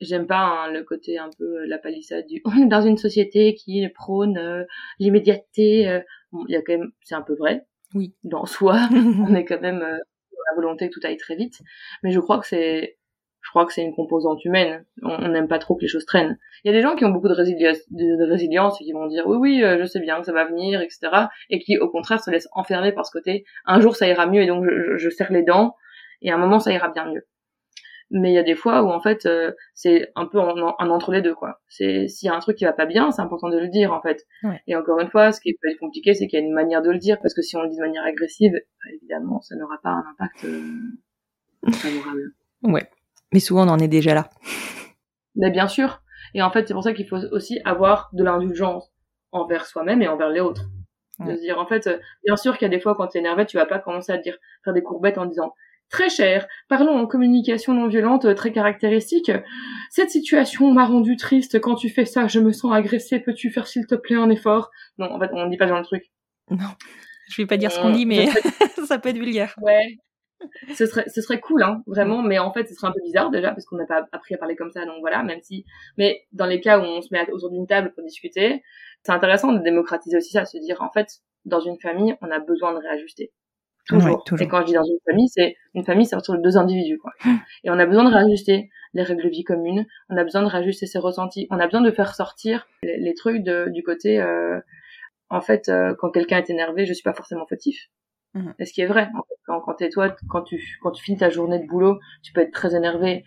[0.00, 2.96] j'aime pas hein, le côté un peu euh, la palissade du on est dans une
[2.96, 4.64] société qui prône euh,
[4.98, 5.88] l'immédiateté.
[5.88, 6.00] euh.
[6.32, 7.66] Bon, il y a quand même c'est un peu vrai.
[7.94, 8.14] Oui.
[8.24, 11.60] Dans soi, on est quand même euh, dans la volonté que tout aille très vite.
[12.02, 12.96] Mais je crois que c'est
[13.40, 14.84] je crois que c'est une composante humaine.
[15.02, 16.38] On n'aime pas trop que les choses traînent.
[16.64, 18.92] Il y a des gens qui ont beaucoup de, résilience, de, de résilience et qui
[18.92, 20.98] vont dire oui oui euh, je sais bien que ça va venir etc.
[21.48, 23.44] Et qui au contraire se laissent enfermer par ce côté.
[23.64, 25.74] Un jour ça ira mieux et donc je, je, je serre les dents
[26.20, 27.26] et à un moment ça ira bien mieux.
[28.10, 30.90] Mais il y a des fois où en fait euh, c'est un peu un, un
[30.90, 31.60] entre les deux quoi.
[31.68, 33.92] C'est s'il y a un truc qui va pas bien, c'est important de le dire
[33.92, 34.24] en fait.
[34.42, 34.62] Ouais.
[34.66, 36.80] Et encore une fois, ce qui peut être compliqué, c'est qu'il y a une manière
[36.80, 39.56] de le dire parce que si on le dit de manière agressive, bah, évidemment, ça
[39.56, 42.32] n'aura pas un impact euh, favorable.
[42.62, 42.88] Ouais.
[43.32, 44.30] Mais souvent on en est déjà là.
[45.36, 46.02] Mais bien sûr.
[46.34, 48.90] Et en fait, c'est pour ça qu'il faut aussi avoir de l'indulgence
[49.32, 50.64] envers soi-même et envers les autres.
[51.20, 53.18] De se dire, en fait, euh, bien sûr qu'il y a des fois quand t'es
[53.18, 55.52] énervé, tu vas pas commencer à te dire, faire des courbettes en disant,
[55.90, 59.30] très cher, parlons en communication non violente euh, très caractéristique.
[59.90, 61.60] Cette situation m'a rendu triste.
[61.60, 63.20] Quand tu fais ça, je me sens agressée.
[63.20, 64.70] Peux-tu faire s'il te plaît un effort?
[64.98, 66.04] Non, en fait, on dit pas dans le truc.
[66.50, 66.68] Non.
[67.30, 68.26] Je vais pas dire ce qu'on Euh, dit, mais
[68.86, 69.54] ça peut être vulgaire.
[69.60, 69.98] Ouais.
[70.74, 73.30] Ce serait, ce serait cool, hein, vraiment, mais en fait, ce serait un peu bizarre
[73.30, 75.64] déjà, parce qu'on n'a pas appris à parler comme ça, donc voilà, même si,
[75.96, 78.62] mais dans les cas où on se met autour d'une table pour discuter,
[79.02, 81.08] c'est intéressant de démocratiser aussi ça, se dire, en fait,
[81.44, 83.32] dans une famille, on a besoin de réajuster.
[83.88, 84.16] Toujours.
[84.16, 84.46] Ouais, toujours.
[84.46, 87.12] Et quand je dis dans une famille, c'est, une famille, c'est entre deux individus, quoi.
[87.64, 90.46] Et on a besoin de réajuster les règles de vie communes, on a besoin de
[90.46, 94.20] réajuster ses ressentis, on a besoin de faire sortir les, les trucs de, du côté,
[94.20, 94.60] euh,
[95.30, 97.88] en fait, euh, quand quelqu'un est énervé, je suis pas forcément fautif.
[98.34, 98.54] Mhm.
[98.58, 101.18] Et ce qui est vrai, en fait, quand, quand toi, quand tu, quand tu finis
[101.18, 103.24] ta journée de boulot, tu peux être très énervé.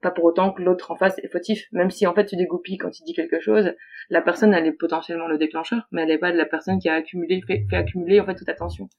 [0.00, 1.66] Pas pour autant que l'autre en face est fautif.
[1.72, 3.72] Même si en fait tu dégoupilles quand il dit quelque chose,
[4.10, 6.88] la personne elle est potentiellement le déclencheur, mais elle est pas de la personne qui
[6.88, 8.48] a accumulé, fait, fait accumuler en fait toute.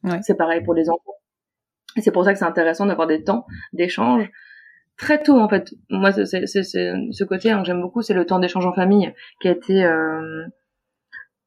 [0.04, 0.20] Ouais.
[0.22, 1.14] C'est pareil pour les enfants.
[1.96, 4.30] Et c'est pour ça que c'est intéressant d'avoir des temps d'échange
[4.98, 5.70] très tôt en fait.
[5.90, 8.66] Moi c'est c'est c'est- c'est- ce côté hein, que j'aime beaucoup, c'est le temps d'échange
[8.66, 10.44] en famille qui a été euh,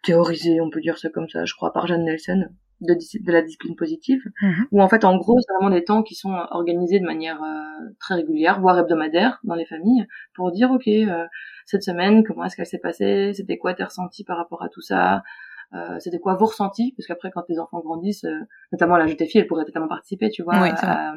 [0.03, 2.47] théorisé, on peut dire ça comme ça, je crois, par Jeanne Nelson
[2.83, 4.67] de, de la discipline positive, Mhm.
[4.73, 7.89] où en fait, en gros, c'est vraiment des temps qui sont organisés de manière euh,
[8.01, 11.25] très régulière, voire hebdomadaire dans les familles, pour dire, ok, euh,
[11.67, 14.81] cette semaine, comment est-ce qu'elle s'est passée, c'était quoi tes ressentis par rapport à tout
[14.83, 15.23] ça,
[15.75, 18.41] euh, c'était quoi vos ressentis, parce qu'après, quand tes enfants grandissent, euh,
[18.73, 21.15] notamment l'âge de tes filles, elles pourraient totalement participer, tu vois, Oui, à,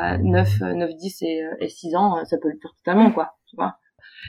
[0.00, 2.72] à 9, euh, 9, 10 et, euh, et 6 ans, euh, ça peut le faire
[2.76, 3.76] totalement, quoi, tu vois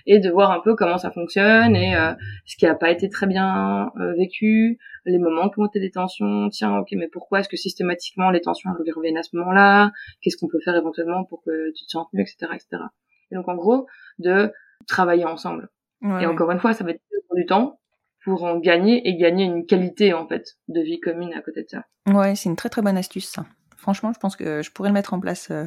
[0.05, 2.13] et de voir un peu comment ça fonctionne et euh,
[2.45, 5.91] ce qui a pas été très bien euh, vécu, les moments qui ont été des
[5.91, 6.49] tensions.
[6.49, 9.91] Tiens, ok, mais pourquoi est-ce que systématiquement les tensions reviennent à ce moment-là?
[10.21, 12.83] Qu'est-ce qu'on peut faire éventuellement pour que tu te sentes mieux, etc., etc.
[13.31, 13.87] Et donc en gros,
[14.19, 14.51] de
[14.87, 15.69] travailler ensemble.
[16.01, 17.01] Ouais, et encore une fois, ça va être
[17.37, 17.79] du temps
[18.23, 21.69] pour en gagner et gagner une qualité en fait de vie commune à côté de
[21.69, 21.85] ça.
[22.07, 23.45] Ouais, c'est une très très bonne astuce ça.
[23.77, 25.65] Franchement, je pense que je pourrais le mettre en place euh,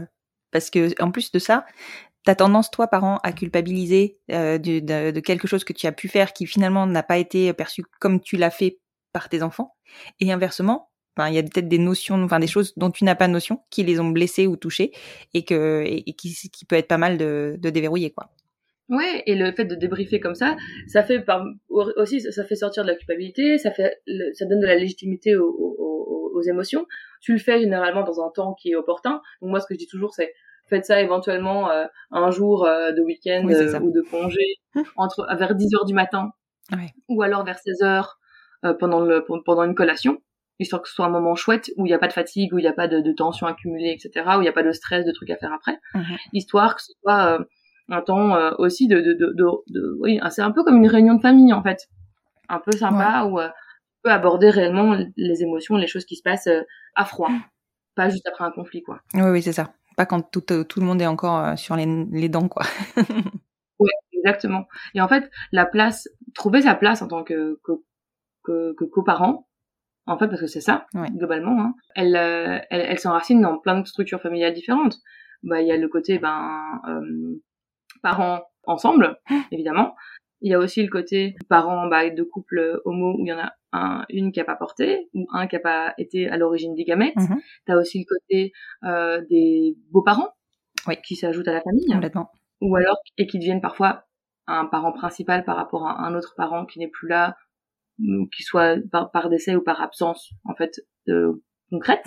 [0.51, 1.65] parce que en plus de ça,
[2.25, 6.33] t'as tendance toi parent à culpabiliser euh, de, quelque chose que tu as pu faire
[6.33, 8.79] qui finalement n'a pas été perçu comme tu l'as fait
[9.13, 9.75] par tes enfants?
[10.21, 10.91] Et inversement.
[11.29, 13.83] Il y a peut-être des notions, enfin des choses dont tu n'as pas notion, qui
[13.83, 14.93] les ont blessés ou touchés,
[15.35, 16.35] et que et, qui,
[16.67, 18.31] peut être pas mal de, déverrouiller quoi.
[18.89, 20.57] Ouais, et le fait de débriefer comme ça,
[20.89, 21.25] ça fait
[21.69, 24.01] aussi, ça fait sortir de la culpabilité, ça fait,
[24.33, 26.87] ça donne de la légitimité aux, émotions.
[27.21, 29.21] Tu le fais généralement dans un temps qui est opportun.
[29.43, 30.33] Moi, ce que je dis toujours, c'est
[30.71, 34.57] faites ça éventuellement euh, un jour euh, de week-end Oui, euh, ou de congé
[34.97, 36.31] entre vers 10 heures du matin
[37.09, 38.19] ou alors vers 16 heures
[38.79, 40.19] pendant le pendant une collation
[40.61, 42.59] histoire que ce soit un moment chouette où il n'y a pas de fatigue où
[42.59, 44.73] il n'y a pas de, de tension accumulée etc où il n'y a pas de
[44.73, 45.79] stress de trucs à faire après.
[45.95, 46.17] Mhm.
[46.33, 47.45] histoire que ce soit euh,
[47.89, 51.23] un temps euh, aussi de, de, de, oui c'est un peu comme une réunion de
[51.23, 51.89] famille en fait.
[52.49, 56.23] Un peu sympa où euh, on peut aborder réellement les émotions les choses qui se
[56.23, 56.49] passent
[56.95, 57.31] à froid
[57.97, 59.01] pas juste après un conflit quoi.
[59.15, 59.73] Oui, oui, c'est ça.
[60.01, 62.63] Pas quand tout, euh, tout le monde est encore euh, sur les, les dents quoi.
[63.79, 64.65] Ouais, exactement.
[64.95, 67.73] Et en fait, la place, trouver sa place en tant que que
[68.43, 69.47] que, que coparent,
[70.07, 71.11] en fait, parce que c'est ça Ouais.
[71.11, 74.97] globalement, hein, elle, euh, elle elle s'enracine dans plein de structures familiales différentes.
[75.43, 77.43] Bah, il y a le côté ben euh,
[78.03, 79.21] parents ensemble,
[79.53, 79.95] évidemment.
[80.43, 83.39] Il y a aussi le côté parents bah, de couple homo où il y en
[83.39, 86.75] a un, une qui a pas porté ou un qui a pas été à l'origine
[86.75, 87.17] des gamètes.
[87.17, 87.41] Mhm.
[87.67, 88.53] T'as aussi le côté
[88.85, 90.33] euh, des beaux-parents
[90.87, 90.97] Oui.
[91.05, 92.31] qui s'ajoutent à la famille Complètement.
[92.61, 94.05] ou alors et qui deviennent parfois
[94.47, 97.37] un parent principal par rapport à un autre parent qui n'est plus là
[97.99, 102.07] ou qui soit par, par décès ou par absence en fait de, concrète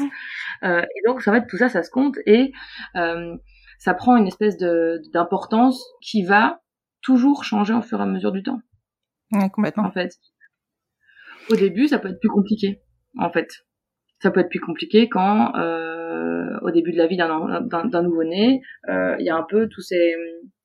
[0.64, 2.52] Euh, et donc en fait tout ça ça se compte et
[2.96, 3.36] euh,
[3.80, 6.62] ça prend une espèce de d'importance qui va
[7.04, 8.62] toujours changer au fur et à mesure du temps.
[9.32, 9.84] Ouais, complètement.
[9.86, 10.12] en fait.
[11.50, 12.82] Au début ça peut être plus compliqué.
[13.18, 13.50] En fait.
[14.20, 19.16] Ça peut être plus compliqué quand euh, au début de la vie d'un nouveau-né euh,
[19.20, 20.16] il y a un peu tout ces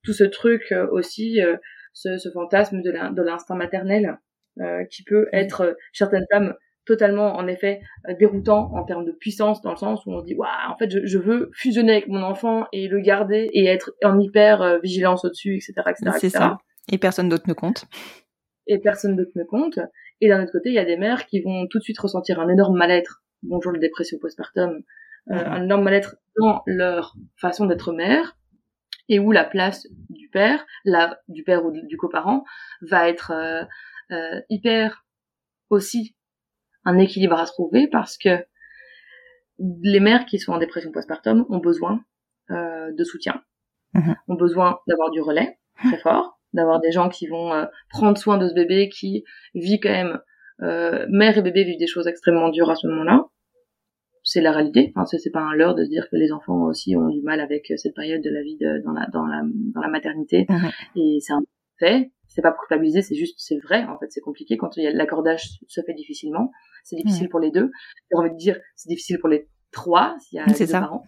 [0.05, 1.57] tout ce truc euh, aussi euh,
[1.93, 4.19] ce, ce fantasme de l'in- de l'instinct maternel
[4.61, 6.55] euh, qui peut être certaines femmes
[6.89, 10.25] totalement en effet euh, déroutant en termes de puissance dans le sens où on se
[10.25, 13.67] dit waouh en fait je, je veux fusionner avec mon enfant et le garder et
[13.67, 16.59] être en hyper euh, vigilance au-dessus etc etc, C'est ça.
[16.91, 17.85] Et personne d'autre ne compte.
[18.67, 19.79] et personne d'autre ne compte.
[20.21, 22.41] Et d'un autre côté, il y a des mères qui vont tout de suite ressentir
[22.41, 23.23] un énorme mal-être.
[23.43, 24.83] Bonjour le dépression postpartum.
[25.31, 28.37] Euh, un énorme mal-être dans leur façon d'être mère
[29.11, 32.45] et où la place du père, la du père ou du coparent,
[32.81, 33.65] va être euh,
[34.11, 35.05] euh, hyper
[35.71, 36.17] aussi
[36.89, 38.35] un équilibre à trouver parce que
[39.59, 42.01] les mères qui sont en dépression postpartum ont besoin
[42.51, 43.43] euh, de soutien,
[43.95, 44.15] Mhm.
[44.29, 48.39] ont besoin d'avoir du relais très fort, d'avoir des gens qui vont euh, prendre soin
[48.39, 49.25] de ce bébé qui
[49.55, 50.19] vit quand même
[50.63, 53.27] euh, mère et bébé vivent des choses extrêmement dures à ce moment-là.
[54.25, 54.93] C'est la réalité.
[54.97, 57.41] Enfin, c'est pas un leurre de se dire que les enfants aussi ont du mal
[57.41, 59.43] avec euh, cette période de la vie de- dans la dans la
[59.75, 60.47] dans la maternité.
[60.49, 60.71] Mhm.
[60.97, 61.43] Et c'est un
[61.79, 62.11] fait.
[62.29, 63.85] C'est pas pour culpabiliser, c'est juste c'est vrai.
[63.85, 66.51] En fait, c'est compliqué quand il y a l'accordage se fait difficilement.
[66.85, 67.71] C'est difficile pour les deux.
[68.11, 70.81] J'ai envie de dire c'est difficile pour les trois s'il y a deux ça.
[70.81, 71.05] parents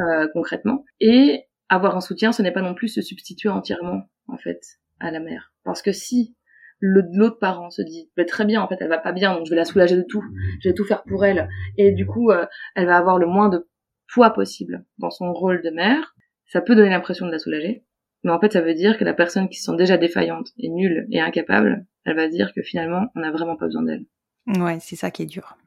[0.00, 0.84] euh, concrètement.
[1.00, 4.60] Et avoir un soutien, ce n'est pas non plus se substituer entièrement en fait
[5.00, 6.34] à la mère, parce que si
[6.80, 9.46] le- l'autre parent se dit bah, très bien en fait elle va pas bien donc
[9.46, 10.22] je vais la soulager de tout
[10.60, 12.46] je vais tout faire pour elle et du coup euh,
[12.76, 13.68] elle va avoir le moins de
[14.12, 16.14] poids possible dans son rôle de mère
[16.46, 17.84] ça peut donner l'impression de la soulager
[18.24, 20.68] mais en fait ça veut dire que la personne qui se sent déjà défaillante et
[20.68, 24.04] nulle et incapable elle va dire que finalement on n'a vraiment pas besoin d'elle
[24.46, 25.58] Ouais, c'est ça qui est dur.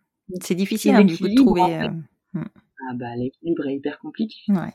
[0.42, 1.62] C'est difficile hein, du coup de trouver.
[1.62, 1.88] en fait.
[2.38, 2.40] euh,
[2.90, 4.74] ah bah l'équilibre est hyper compliqué Ouais.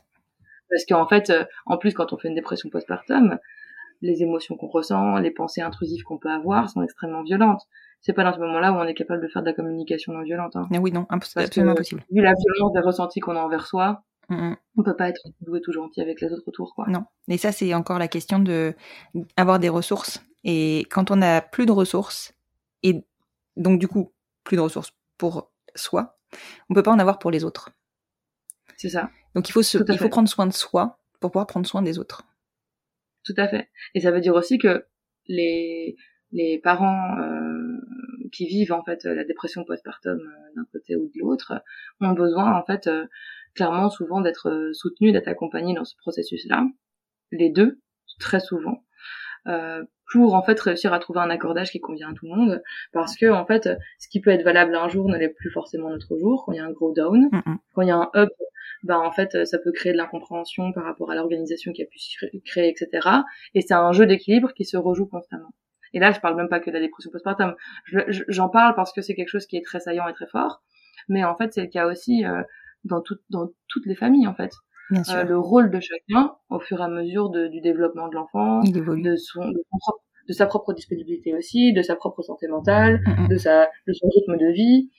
[0.69, 3.37] Parce qu'en fait, euh, en plus, quand on fait une dépression postpartum,
[4.01, 7.61] les émotions qu'on ressent, les pensées intrusives qu'on peut avoir sont extrêmement violentes.
[8.01, 10.21] C'est pas dans ce moment-là où on est capable de faire de la communication non
[10.23, 10.55] violente.
[10.55, 10.67] Hein.
[10.73, 12.03] Ah oui, non, absolument impossible.
[12.11, 14.57] Vu la violence des ressentis qu'on a envers soi, Mm, mm.
[14.77, 16.85] on peut pas être doux et tout gentil avec les autres autour, quoi.
[16.87, 17.05] Non.
[17.27, 18.73] Et ça, c'est encore la question de
[19.35, 20.21] avoir des ressources.
[20.43, 22.33] Et quand on a plus de ressources,
[22.83, 23.03] et
[23.55, 24.13] donc du coup,
[24.43, 26.17] plus de ressources pour soi,
[26.69, 27.71] on peut pas en avoir pour les autres.
[28.77, 29.09] C'est ça.
[29.33, 31.99] Donc il faut se, il faut prendre soin de soi pour pouvoir prendre soin des
[31.99, 32.23] autres.
[33.23, 33.69] Tout à fait.
[33.93, 34.85] Et ça veut dire aussi que
[35.27, 35.95] les
[36.31, 37.77] les parents euh,
[38.31, 41.53] qui vivent en fait la dépression postpartum euh, d'un côté ou de l'autre
[42.01, 43.05] ont besoin en fait euh,
[43.57, 46.65] clairement souvent d'être euh, soutenus, d'être accompagnés dans ce processus-là,
[47.31, 47.79] les deux
[48.19, 48.83] très souvent,
[49.47, 52.63] euh, pour en fait réussir à trouver un accordage qui convient à tout le monde,
[52.93, 55.89] parce que en fait ce qui peut être valable un jour ne l'est plus forcément
[55.89, 57.57] l'autre jour quand il y a un gros down, Mm, mm.
[57.73, 58.29] quand il y a un up,
[58.83, 61.99] ben en fait ça peut créer de l'incompréhension par rapport à l'organisation qui a pu
[62.45, 63.07] créer, etc.
[63.53, 65.49] Et c'est un jeu d'équilibre qui se rejoue constamment.
[65.93, 67.55] Et là, je parle même pas que de la dépression postpartum.
[67.85, 70.27] Je- je- J'en parle parce que c'est quelque chose qui est très saillant et très
[70.27, 70.61] fort.
[71.07, 72.43] Mais en fait, c'est le cas aussi euh,
[72.83, 74.51] dans, tout- dans toutes les familles, en fait.
[74.89, 75.23] Bien Euh, sûr.
[75.25, 78.69] le rôle de chacun, au fur et à mesure de- du développement de l'enfant, de,
[79.17, 83.23] son, de, son propre- de sa propre disponibilité aussi, de sa propre santé mentale, Mm,
[83.23, 83.27] mm.
[83.27, 84.89] de, sa, de son rythme de vie.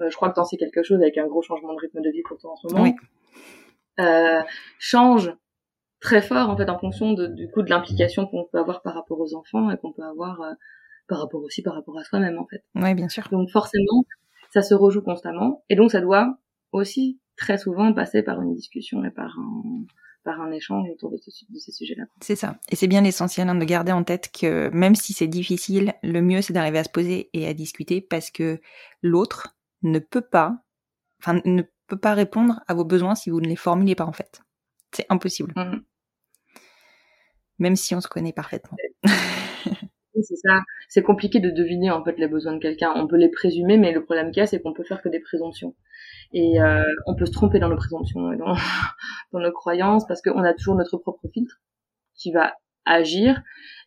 [0.00, 2.10] Euh, je crois que t'en sais quelque chose avec un gros changement de rythme de
[2.10, 2.82] vie pour toi en ce moment.
[2.84, 2.94] Oui.
[4.00, 4.42] Euh,
[4.78, 5.32] change
[6.00, 8.94] très fort en fait en fonction de, du coup de l'implication qu'on peut avoir par
[8.94, 10.52] rapport aux enfants et qu'on peut avoir euh,
[11.08, 12.62] par rapport aussi par rapport à soi-même en fait.
[12.76, 13.26] Ouais, bien sûr.
[13.32, 14.04] Donc forcément,
[14.52, 16.36] ça se rejoue constamment et donc ça doit
[16.70, 19.84] aussi très souvent passer par une discussion et par un
[20.24, 22.04] par un échange autour de, ce, de ces sujets-là.
[22.20, 22.58] C'est ça.
[22.68, 26.20] Et c'est bien l'essentiel hein, de garder en tête que même si c'est difficile, le
[26.20, 28.60] mieux c'est d'arriver à se poser et à discuter parce que
[29.00, 30.58] l'autre ne peut pas,
[31.22, 34.12] enfin ne peut pas répondre à vos besoins si vous ne les formulez pas en
[34.12, 34.42] fait.
[34.92, 35.54] C'est impossible.
[35.56, 35.82] Mhm.
[37.58, 38.76] Même si on se connaît parfaitement.
[40.22, 40.60] C'est ça.
[40.88, 42.92] C'est compliqué de deviner en fait les besoins de quelqu'un.
[42.96, 45.08] On peut les présumer, mais le problème qu'il y a, c'est qu'on peut faire que
[45.08, 45.74] des présomptions.
[46.32, 48.54] Et euh, on peut se tromper dans nos présomptions et dans,
[49.32, 51.60] dans nos croyances parce qu'on a toujours notre propre filtre
[52.14, 52.54] qui va
[52.84, 53.42] agir.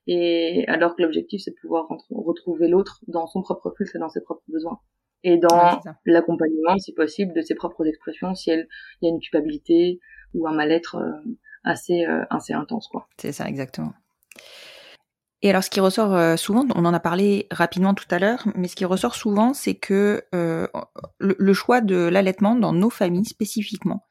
[0.08, 4.10] Et alors que l'objectif, c'est de pouvoir retrouver l'autre dans son propre filtre et dans
[4.10, 4.80] ses propres besoins.
[5.24, 8.68] Et dans Ouais, l'accompagnement, si possible, de ses propres expressions, si elle,
[9.02, 10.00] il y a une culpabilité
[10.34, 11.12] ou un mal-être euh,
[11.64, 13.08] assez, euh, assez intense, quoi.
[13.18, 13.94] C'est ça, exactement.
[15.44, 18.46] Et alors, ce qui ressort euh, souvent, on en a parlé rapidement tout à l'heure,
[18.56, 20.68] mais ce qui ressort souvent, c'est que euh,
[21.20, 24.06] le, le choix de l'allaitement dans nos familles spécifiquement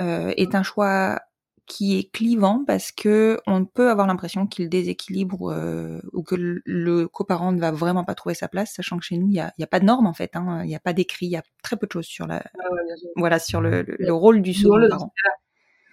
[0.00, 1.20] euh, est un choix
[1.66, 6.62] qui est clivant parce que on peut avoir l'impression qu'il déséquilibre euh, ou que le,
[6.64, 9.40] le coparent ne va vraiment pas trouver sa place, sachant que chez nous, il n'y
[9.40, 11.36] a, a pas de normes en fait, hein, il n'y a pas d'écrit, il y
[11.36, 12.80] a très peu de choses sur la, Ah ouais,
[13.16, 15.12] voilà, sur le, le, le rôle du second parent.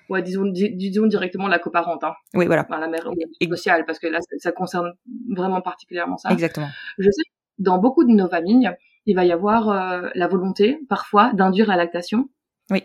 [0.09, 2.13] Ouais, disons, di- disons directement la coparente, hein.
[2.33, 4.93] Oui, voilà, Enfin, la mère Et- sociale, parce que là, ça, ça concerne
[5.29, 6.29] vraiment particulièrement ça.
[6.31, 6.67] exactement.
[6.97, 7.29] Je sais que
[7.63, 8.69] dans beaucoup de nos familles,
[9.07, 12.29] il va y avoir euh, la volonté, parfois, d'induire la lactation.
[12.71, 12.83] Oui.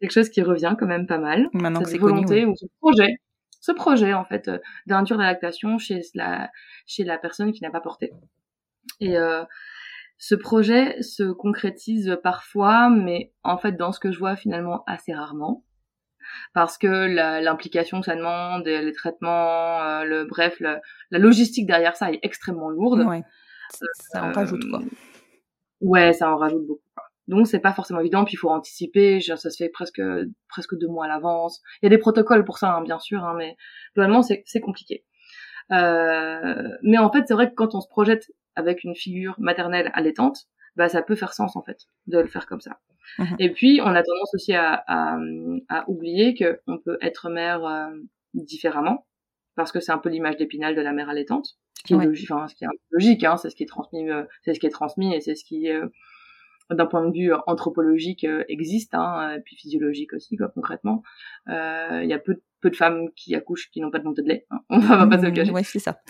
[0.00, 1.48] Quelque chose qui revient quand même pas mal.
[1.52, 2.50] Maintenant que Cette c'est connu, volonté oui.
[2.52, 3.16] ou ce projet,
[3.60, 6.50] ce projet, en fait, euh, d'induire la lactation chez la,
[6.86, 8.12] chez la personne qui n'a pas porté.
[9.00, 9.44] Et euh,
[10.18, 15.12] ce projet se concrétise parfois, mais en fait, dans ce que je vois, finalement, assez
[15.14, 15.64] rarement
[16.54, 16.86] parce que
[17.42, 20.78] l'implication que ça demande, et les traitements, euh, le bref, le-
[21.10, 23.00] la logistique derrière ça est extrêmement lourde.
[23.02, 23.22] Ouais.
[23.70, 24.80] Ça, ça en Euh, rajoute quoi.
[25.80, 26.82] Ouais, ça en rajoute beaucoup.
[26.94, 27.04] quoi.
[27.28, 29.20] Donc c'est pas forcément évident, puis il faut anticiper.
[29.20, 30.02] genre, Ça se fait presque
[30.48, 31.60] presque deux mois à l'avance.
[31.80, 33.56] Il y a des protocoles pour ça, hein, bien sûr, hein, mais
[33.94, 35.04] globalement c'est c'est compliqué.
[35.70, 39.90] Euh, mais en fait, c'est vrai que quand on se projette avec une figure maternelle
[39.94, 40.46] allaitante,
[40.76, 42.78] bah ça peut faire sens en fait de le faire comme ça.
[43.18, 43.36] Mhm.
[43.38, 45.18] Et puis on a tendance aussi à, à,
[45.68, 47.90] à oublier que on peut être mère euh,
[48.34, 49.06] différemment
[49.54, 52.06] parce que c'est un peu l'image d'épinal de la mère allaitante, ce qui est Ouais.
[52.06, 54.60] logique, enfin ce qui est logique, hein, c'est ce qui est transmis, euh, c'est ce
[54.60, 55.86] qui est transmis et c'est ce qui euh,
[56.70, 61.02] d'un point de vue anthropologique euh, existe, hein, et puis physiologique aussi, quoi, concrètement.
[61.48, 64.04] Euh, Il y a peu, de- peu de femmes qui accouchent qui n'ont pas de
[64.04, 64.46] montée de lait.
[64.50, 64.60] hein.
[64.70, 65.50] On va pas se le cacher.
[65.52, 66.00] Ouais, c'est ça.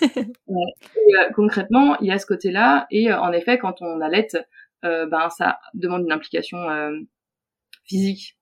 [0.02, 0.16] Et,
[0.50, 4.36] euh, concrètement, il y a ce côté-là, et euh, en effet, quand on allaite,
[4.84, 6.92] euh, ben ça demande une implication euh,
[7.84, 8.38] physique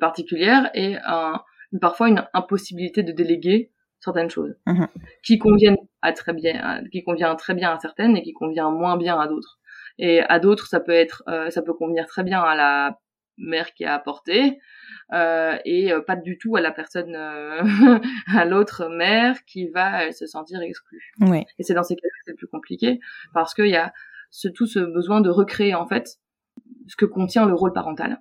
[0.00, 1.40] particulière et un,
[1.80, 3.70] parfois une impossibilité de déléguer
[4.00, 4.86] certaines choses Mhm.
[5.22, 8.70] qui conviennent à très bien, à- qui convient très bien à certaines et qui convient
[8.70, 9.58] moins bien à d'autres.
[9.98, 12.98] Et à d'autres, ça peut être, euh, ça peut convenir très bien à la
[13.36, 14.58] mère qui a apporté
[15.12, 17.62] euh, et euh, pas du tout à la personne, euh,
[18.34, 21.12] à l'autre mère qui va se sentir exclue.
[21.20, 21.46] Ouais.
[21.58, 23.00] Et c'est dans ces cas que c'est le plus compliqué
[23.32, 23.92] parce qu'il y a
[24.30, 26.18] ce, tout ce besoin de recréer en fait
[26.86, 28.20] ce que contient le rôle parental.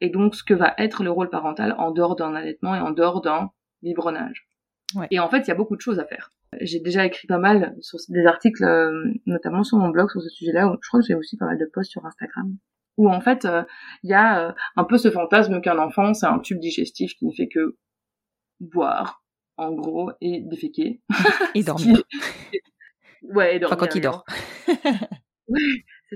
[0.00, 2.90] Et donc ce que va être le rôle parental en dehors d'un allaitement et en
[2.90, 3.50] dehors d'un
[3.82, 4.48] biberonnage.
[4.94, 5.06] Ouais.
[5.10, 6.32] Et en fait, il y a beaucoup de choses à faire.
[6.60, 10.30] J'ai déjà écrit pas mal sur des articles, euh, notamment sur mon blog sur ce
[10.30, 10.74] sujet-là.
[10.80, 12.56] Je crois que j'ai aussi pas mal de posts sur Instagram.
[12.98, 13.62] Où en fait, euh,
[14.02, 17.26] il y a euh, un peu ce fantasme qu'un enfant, c'est un tube digestif qui
[17.26, 17.76] ne fait que
[18.60, 19.22] boire,
[19.56, 21.00] en gros, et déféquer.
[21.54, 22.02] Et dormir.
[23.20, 23.76] Ouais, et dormir.
[23.76, 24.24] Enfin, quand il dort.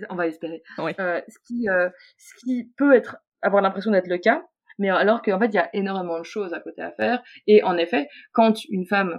[0.08, 0.62] on va espérer.
[0.78, 0.92] Oui.
[1.00, 4.44] Euh, ce qui, euh, ce qui peut être avoir l'impression d'être le cas,
[4.78, 7.20] mais alors qu'en fait il y a énormément de choses à côté à faire.
[7.48, 9.18] Et en effet, quand une femme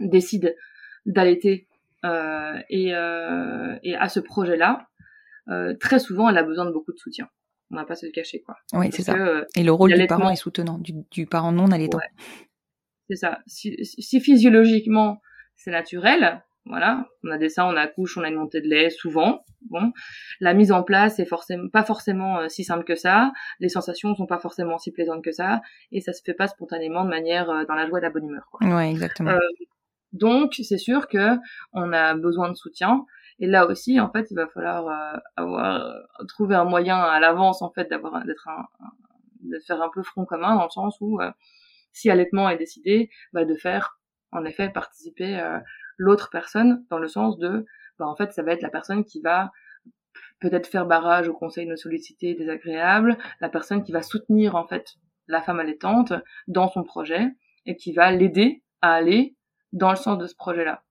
[0.00, 0.56] décide
[1.04, 1.68] d'allaiter
[2.04, 4.95] euh, et, euh, et à ce projet-là, euh,
[5.80, 7.28] très souvent elle a besoin de beaucoup de soutien.
[7.70, 8.56] On va pas se le cacher quoi.
[8.74, 9.14] Oui, c'est ça.
[9.14, 11.98] que, euh, Et le rôle du parent est soutenant, du, du parent non allaitant.
[11.98, 12.24] Ouais.
[13.10, 13.40] c'est ça.
[13.46, 15.20] Si, si physiologiquement
[15.56, 18.90] c'est naturel, voilà, on a des seins, on accouche, on a une montée de lait
[18.90, 19.44] souvent.
[19.70, 19.92] Bon,
[20.40, 23.32] la mise en place est forcément pas forcément euh, si simple que ça.
[23.60, 25.60] Les sensations sont pas forcément si plaisantes que ça,
[25.92, 28.26] et ça se fait pas spontanément de manière euh, dans la joie et la bonne
[28.26, 28.48] humeur.
[28.52, 28.68] Quoi.
[28.68, 29.30] Ouais, exactement.
[29.30, 29.38] Euh,
[30.12, 31.36] donc c'est sûr que
[31.72, 33.06] on a besoin de soutien.
[33.38, 37.20] Et là aussi, en fait, il va falloir euh, avoir euh, trouver un moyen à
[37.20, 38.64] l'avance, en fait, d'avoir d'être un,
[39.42, 41.30] de faire un peu front commun dans le sens où euh,
[41.92, 43.98] si allaitement est décidé, bah, de faire
[44.32, 45.58] en effet participer euh,
[45.96, 47.64] l'autre personne dans le sens de,
[47.98, 49.50] bah, en fait, ça va être la personne qui va
[50.40, 54.96] peut-être faire barrage au conseil de sollicité désagréable, la personne qui va soutenir en fait
[55.28, 56.12] la femme allaitante
[56.46, 57.26] dans son projet
[57.64, 59.34] et qui va l'aider à aller
[59.72, 60.82] dans le sens de ce projet-là.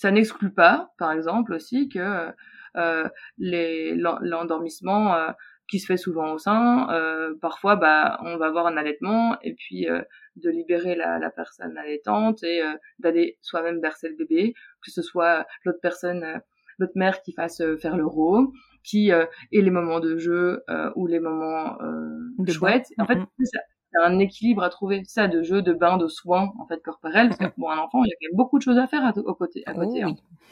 [0.00, 2.32] Ça n'exclut pas, par exemple, aussi que
[2.78, 5.30] euh, l'endormissement euh,
[5.68, 9.52] qui se fait souvent au sein, euh, parfois, bah, on va avoir un allaitement et
[9.52, 10.00] puis euh,
[10.36, 15.02] de libérer la, la personne allaitante et euh, d'aller soi-même bercer le bébé, que ce
[15.02, 16.38] soit l'autre personne, euh,
[16.78, 18.46] l'autre mère qui fasse faire le rôle,
[18.82, 22.86] qui euh, ait les moments de jeu euh, ou les moments euh, De chouettes.
[22.98, 23.60] En fait, ça.
[23.92, 27.28] C'est un équilibre à trouver, ça, de jeu, de bain, de soins, en fait, corporels,
[27.30, 29.04] parce que pour un enfant, il y a quand même beaucoup de choses à faire
[29.04, 30.02] à, au côté, à Oh côté.
[30.02, 30.14] hein.
[30.16, 30.46] oui.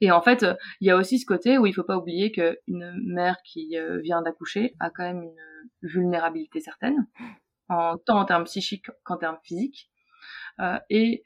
[0.00, 0.44] Et en fait,
[0.80, 4.00] il y a aussi ce côté où il faut pas oublier qu'une mère qui euh,
[4.00, 7.06] vient d'accoucher a quand même une vulnérabilité certaine,
[7.68, 9.90] en, tant en termes psychiques qu'en termes physiques.
[10.60, 11.22] Euh, et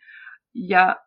[0.55, 1.01] il y a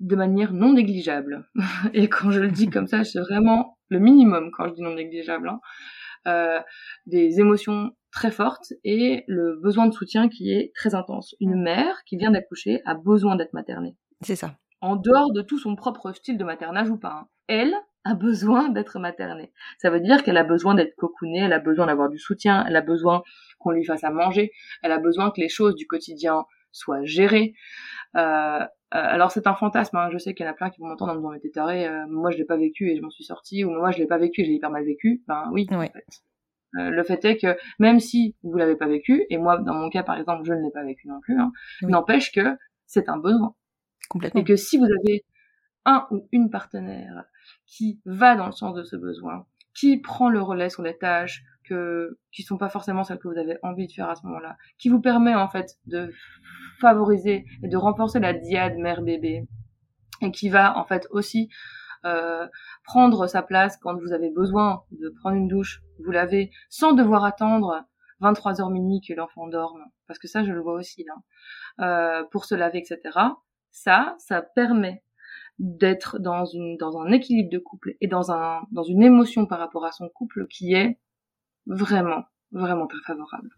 [0.00, 1.48] de manière non négligeable,
[1.94, 4.94] et quand je le dis comme ça, c'est vraiment le minimum quand je dis non
[4.94, 5.60] négligeable, hein,
[6.28, 6.60] euh,
[7.06, 11.34] des émotions très fortes et le besoin de soutien qui est très intense.
[11.40, 14.56] Une mère qui vient d'accoucher a besoin d'être maternée C'est ça.
[14.80, 17.12] en dehors de tout son propre style de maternage ou pas.
[17.12, 17.28] hein.
[17.48, 19.52] Elle a besoin d'être maternée.
[19.78, 22.76] Ça veut dire qu'elle a besoin d'être cocoonée, elle a besoin d'avoir du soutien, elle
[22.76, 23.22] a besoin
[23.58, 24.50] qu'on lui fasse à manger,
[24.82, 27.54] elle a besoin que les choses du quotidien soient gérées.
[28.16, 28.20] Euh,
[28.60, 30.08] euh, alors c'est un fantasme, hein.
[30.12, 31.50] je sais qu'il y en a plein qui vont m'entendre en me disant mais t'es
[31.50, 33.98] taré, euh, moi je l'ai pas vécu et je m'en suis sortie, ou moi je
[33.98, 35.22] l'ai pas vécu et j'ai hyper mal vécu.
[35.26, 35.88] Ben oui, Ouais.
[35.88, 36.06] en fait.
[36.76, 39.90] Euh, le fait est que même si vous l'avez pas vécu, et moi dans mon
[39.90, 41.52] cas par exemple je ne l'ai pas vécu non plus, hein,
[41.82, 41.90] Oui.
[41.92, 42.56] n'empêche que
[42.86, 43.54] c'est un besoin.
[44.08, 44.40] Complètement.
[44.40, 45.24] Et que si vous avez
[45.84, 47.24] un ou une partenaire
[47.66, 51.42] qui va dans le sens de ce besoin, qui prend le relais sur les tâches
[51.64, 54.56] que qui sont pas forcément celles que vous avez envie de faire à ce moment-là,
[54.78, 56.12] qui vous permet en fait de
[56.80, 59.46] favoriser et de renforcer la diade mère-bébé,
[60.20, 61.48] et qui va en fait aussi
[62.04, 62.46] euh,
[62.84, 67.24] prendre sa place quand vous avez besoin de prendre une douche, vous lavez, sans devoir
[67.24, 67.84] attendre
[68.20, 71.14] 23h minuit que l'enfant dorme, parce que ça je le vois aussi là,
[72.20, 73.18] euh, pour se laver, etc.
[73.70, 75.02] Ça, ça permet
[75.58, 79.58] d'être dans une dans un équilibre de couple et dans un dans une émotion par
[79.58, 80.98] rapport à son couple qui est
[81.66, 83.50] vraiment vraiment très favorable.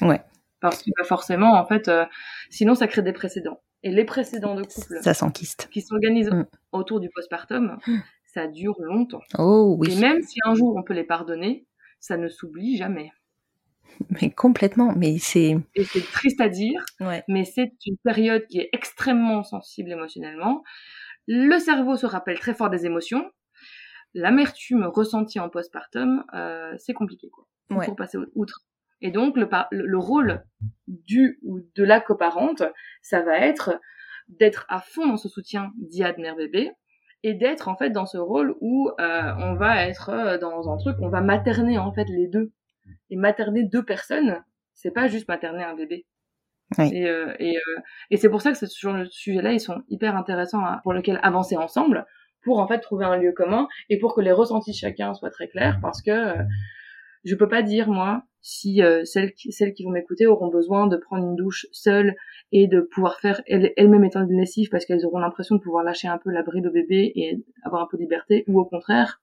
[0.00, 0.22] Ouais.
[0.60, 2.06] Parce que bah, forcément en fait euh,
[2.50, 5.68] sinon ça crée des précédents et les précédents de couple Ça s'enquiste.
[5.72, 6.46] qui s'organisent Mm.
[6.72, 7.78] autour du postpartum,
[8.24, 9.22] ça dure longtemps.
[9.38, 9.92] Oh oui.
[9.92, 11.66] Et même si un jour on peut les pardonner,
[12.00, 13.12] ça ne s'oublie jamais.
[14.22, 14.94] Mais complètement.
[14.96, 15.56] Mais c'est.
[15.74, 17.22] Et c'est triste à dire, Ouais.
[17.28, 20.62] mais c'est une période qui est extrêmement sensible émotionnellement.
[21.26, 23.28] Le cerveau se rappelle très fort des émotions.
[24.14, 27.46] L'amertume ressentie en postpartum, euh, c'est compliqué quoi.
[27.70, 27.84] Ouais.
[27.86, 28.60] Pour passer outre.
[29.02, 30.44] Et donc le, le, le rôle
[30.86, 32.62] du ou de la coparente,
[33.02, 33.80] ça va être
[34.28, 36.70] d'être à fond dans ce soutien d'IA de mère bébé
[37.22, 40.76] et d'être en fait dans ce rôle où euh, on va être euh, dans un
[40.78, 42.52] truc, on va materner en fait les deux.
[43.10, 44.42] Et materner deux personnes,
[44.74, 46.06] c'est pas juste materner un bébé.
[46.78, 46.88] Oui.
[46.94, 47.80] Et, euh, et, euh,
[48.10, 50.92] et c'est pour ça que ce genre de sujet-là, ils sont hyper intéressants à- pour
[50.92, 52.06] lequel avancer ensemble,
[52.42, 55.30] pour en fait trouver un lieu commun et pour que les ressentis de chacun soient
[55.30, 56.42] très clairs, parce que euh,
[57.24, 60.86] je peux pas dire moi si euh, celles, qui, celles qui vont m'écouter auront besoin
[60.86, 62.14] de prendre une douche seule
[62.52, 65.84] et de pouvoir faire elles- elles-mêmes étant une lessive parce qu'elles auront l'impression de pouvoir
[65.84, 68.64] lâcher un peu la bride au bébé et avoir un peu de liberté, ou au
[68.64, 69.20] contraire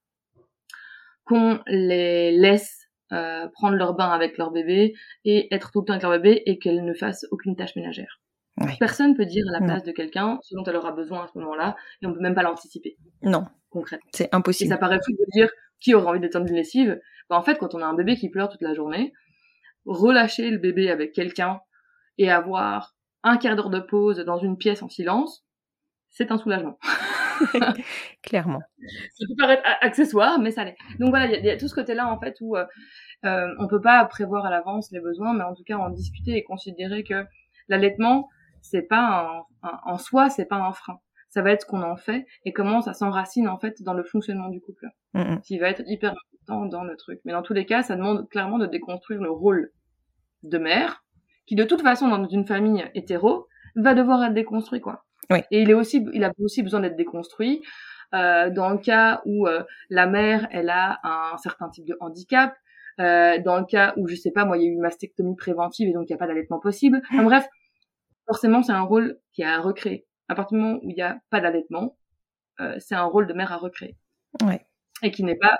[1.25, 4.93] qu'on les laisse euh, prendre leur bain avec leur bébé
[5.25, 8.21] et être tout le temps avec leur bébé et qu'elles ne fassent aucune tâche ménagère.
[8.59, 8.73] Ouais.
[8.79, 9.65] Personne peut dire à la Non.
[9.67, 12.35] place de quelqu'un ce dont elle aura besoin à ce moment-là et on peut même
[12.35, 13.45] pas l'anticiper Non.
[13.69, 14.09] concrètement.
[14.13, 14.69] C'est Et impossible.
[14.69, 16.99] ça paraît fou de dire qui aura envie d'étendre une lessive.
[17.29, 19.13] En fait, quand on a un bébé qui pleure toute la journée,
[19.85, 21.59] relâcher le bébé avec quelqu'un
[22.17, 25.45] et avoir un quart d'heure de pause dans une pièce en silence,
[26.09, 26.77] c'est un soulagement.
[28.23, 28.61] Clairement.
[29.13, 30.77] Ça peut paraître accessoire, mais ça l'est.
[30.99, 32.65] Donc voilà, il y, a tout ce côté-là en fait où euh,
[33.25, 36.37] euh, on peut pas prévoir à l'avance les besoins, mais en tout cas en discuter
[36.37, 37.25] et considérer que
[37.67, 38.29] l'allaitement,
[38.61, 40.99] c'est pas un, en soi, c'est pas un frein.
[41.29, 44.03] Ça va être ce qu'on en fait et comment ça s'enracine en fait dans le
[44.03, 44.87] fonctionnement du couple,
[45.43, 47.19] qui va être hyper important dans le truc.
[47.25, 49.71] Mais dans tous les cas, ça demande clairement de déconstruire le rôle
[50.43, 51.03] de mère,
[51.45, 55.05] qui de toute façon dans une famille hétéro va devoir être déconstruit quoi.
[55.29, 55.39] Oui.
[55.51, 57.61] Et il est aussi, il a aussi besoin d'être déconstruit
[58.13, 62.55] euh, dans le cas où euh, la mère elle a un certain type de handicap,
[62.99, 65.35] euh, dans le cas où je sais pas moi il y a eu une mastectomie
[65.35, 67.01] préventive et donc il n'y a pas d'allaitement possible.
[67.11, 67.47] Enfin, bref,
[68.25, 70.05] forcément c'est un rôle qui est à recréer.
[70.29, 71.97] À partir du moment où il n'y a pas d'allaitement,
[72.79, 73.95] c'est un rôle de mère à recréer.
[74.43, 74.65] Ouais.
[75.03, 75.57] Et qui n'est pas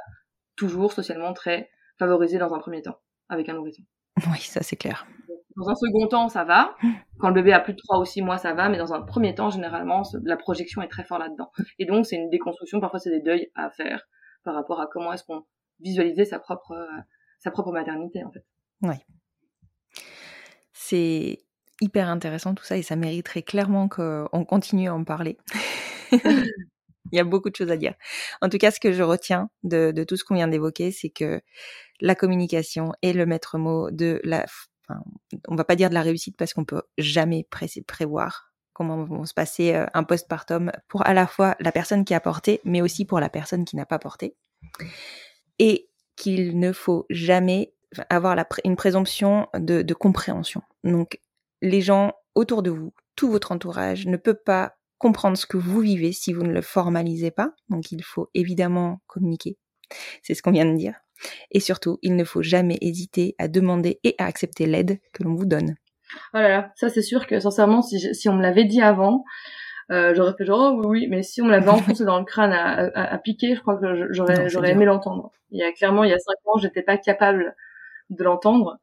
[0.58, 2.98] toujours socialement très favorisé dans un premier temps
[3.30, 3.84] avec un nourrisson.
[4.32, 5.08] Oui, ça c'est clair.
[5.56, 6.76] Dans un second temps, ça va.
[7.20, 8.70] Quand le bébé a plus de 3 ou 6 mois, ça va.
[8.70, 11.52] Mais dans un premier temps, généralement, la projection est très forte là-dedans.
[11.80, 12.80] Et donc, c'est une déconstruction.
[12.80, 14.08] Parfois, c'est des deuils à faire
[14.44, 15.44] par rapport à comment est-ce qu'on
[15.80, 17.02] visualisait sa propre, euh,
[17.40, 18.46] sa propre maternité, en fait.
[18.84, 18.96] Oui.
[20.74, 21.40] C'est
[21.82, 25.38] hyper intéressant tout ça et ça mériterait clairement qu'on continue à en parler.
[27.12, 27.94] Il y a beaucoup de choses à dire.
[28.42, 31.10] En tout cas, ce que je retiens de, de tout ce qu'on vient d'évoquer, c'est
[31.10, 31.42] que
[32.00, 34.46] la communication est le maître mot de la
[34.90, 35.02] enfin,
[35.48, 37.48] on va pas dire de la réussite parce qu'on peut jamais
[37.88, 42.14] prévoir comment vont se passer euh, un postpartum pour à la fois la personne qui
[42.14, 44.36] a porté, mais aussi pour la personne qui n'a pas porté.
[45.58, 47.74] Et qu'il ne faut jamais
[48.10, 50.62] avoir une présomption de, de compréhension.
[50.84, 51.20] Donc,
[51.62, 55.80] les gens autour de vous, tout votre entourage ne peut pas comprendre ce que vous
[55.80, 57.52] vivez si vous ne le formalisez pas.
[57.70, 59.58] Donc, il faut évidemment communiquer.
[60.22, 60.96] C'est ce qu'on vient de dire.
[61.52, 65.36] Et surtout, il ne faut jamais hésiter à demander et à accepter l'aide que l'on
[65.36, 65.76] vous donne.
[66.34, 69.26] Oh là là, ça c'est sûr que sincèrement, si, si on me l'avait dit avant,
[69.92, 72.26] euh, j'aurais fait genre oh, oui oui, mais si on me l'avait enfoncé dans le
[72.26, 75.32] crâne à, à, à, piquer, je crois que j'aurais j'aurais aimé l'entendre.
[75.52, 77.56] Il y a clairement il y a cinq ans, j'étais pas capable
[78.10, 78.78] de l'entendre.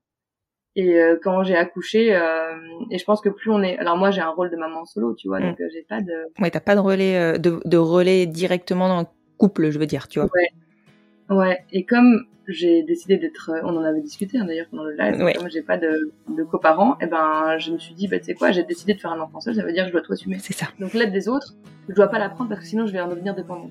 [0.77, 2.57] Et euh, quand j'ai accouché, euh,
[2.91, 5.14] et je pense que plus on est, alors moi j'ai un rôle de maman solo,
[5.14, 5.43] tu vois, mm.
[5.45, 6.12] donc euh, j'ai pas de.
[6.41, 9.07] Ouais, t'as pas de relais euh, de, de relais directement dans le
[9.39, 10.29] couple, je veux dire, tu vois.
[10.35, 11.37] Ouais.
[11.37, 14.97] Ouais, et comme j'ai décidé d'être, euh, on en avait discuté hein, d'ailleurs pendant le
[14.97, 15.35] live, ouais.
[15.35, 18.27] comme j'ai pas de, de coparents, et eh ben je me suis dit, bah tu
[18.27, 20.03] sais quoi, j'ai décidé de faire un enfant seul, ça veut dire que je dois
[20.03, 20.39] tout assumer.
[20.41, 20.66] C'est ça.
[20.81, 21.55] Donc l'aide des autres,
[21.89, 23.70] je dois pas la prendre parce que sinon je vais en devenir dépendante.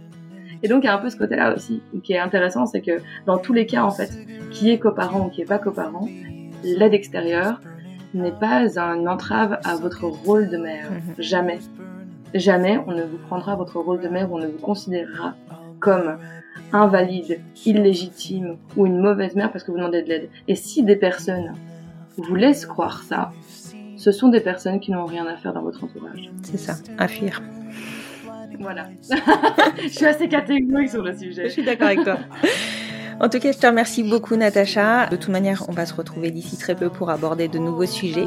[0.64, 3.01] Et donc il y a un peu ce côté-là aussi, qui est intéressant, c'est que
[3.26, 4.10] dans tous les cas en fait,
[4.51, 6.08] qui est coparent ou qui est pas coparent,
[6.64, 7.59] l'aide extérieure
[8.14, 10.91] n'est pas un entrave à votre rôle de mère.
[10.91, 11.16] Mhm.
[11.18, 11.59] Jamais.
[12.34, 15.36] Jamais on ne vous prendra votre rôle de mère, on ne vous considérera
[15.80, 16.18] comme
[16.72, 20.30] invalide, illégitime ou une mauvaise mère parce que vous demandez de l'aide.
[20.47, 21.53] Et si des personnes
[22.18, 23.32] vous laissent croire ça,
[23.97, 26.32] ce sont des personnes qui n'ont rien à faire dans votre entourage.
[26.41, 27.41] C'est ça, à fuir.
[28.59, 28.88] Voilà.
[29.82, 31.45] je suis assez catégorique sur le sujet.
[31.45, 32.18] Je suis d'accord avec toi.
[33.24, 35.07] En tout cas, je te remercie beaucoup, Natacha.
[35.07, 38.26] De toute manière, on va se retrouver d'ici très peu pour aborder de nouveaux sujets.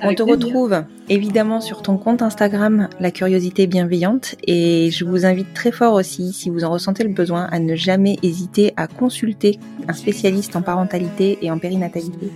[0.00, 0.46] Avec on te plaisir.
[0.46, 4.36] retrouve évidemment sur ton compte Instagram, La Curiosité Bienveillante.
[4.46, 7.74] Et je vous invite très fort aussi, si vous en ressentez le besoin, à ne
[7.74, 9.58] jamais hésiter à consulter
[9.88, 12.30] un spécialiste en parentalité et en périnatalité.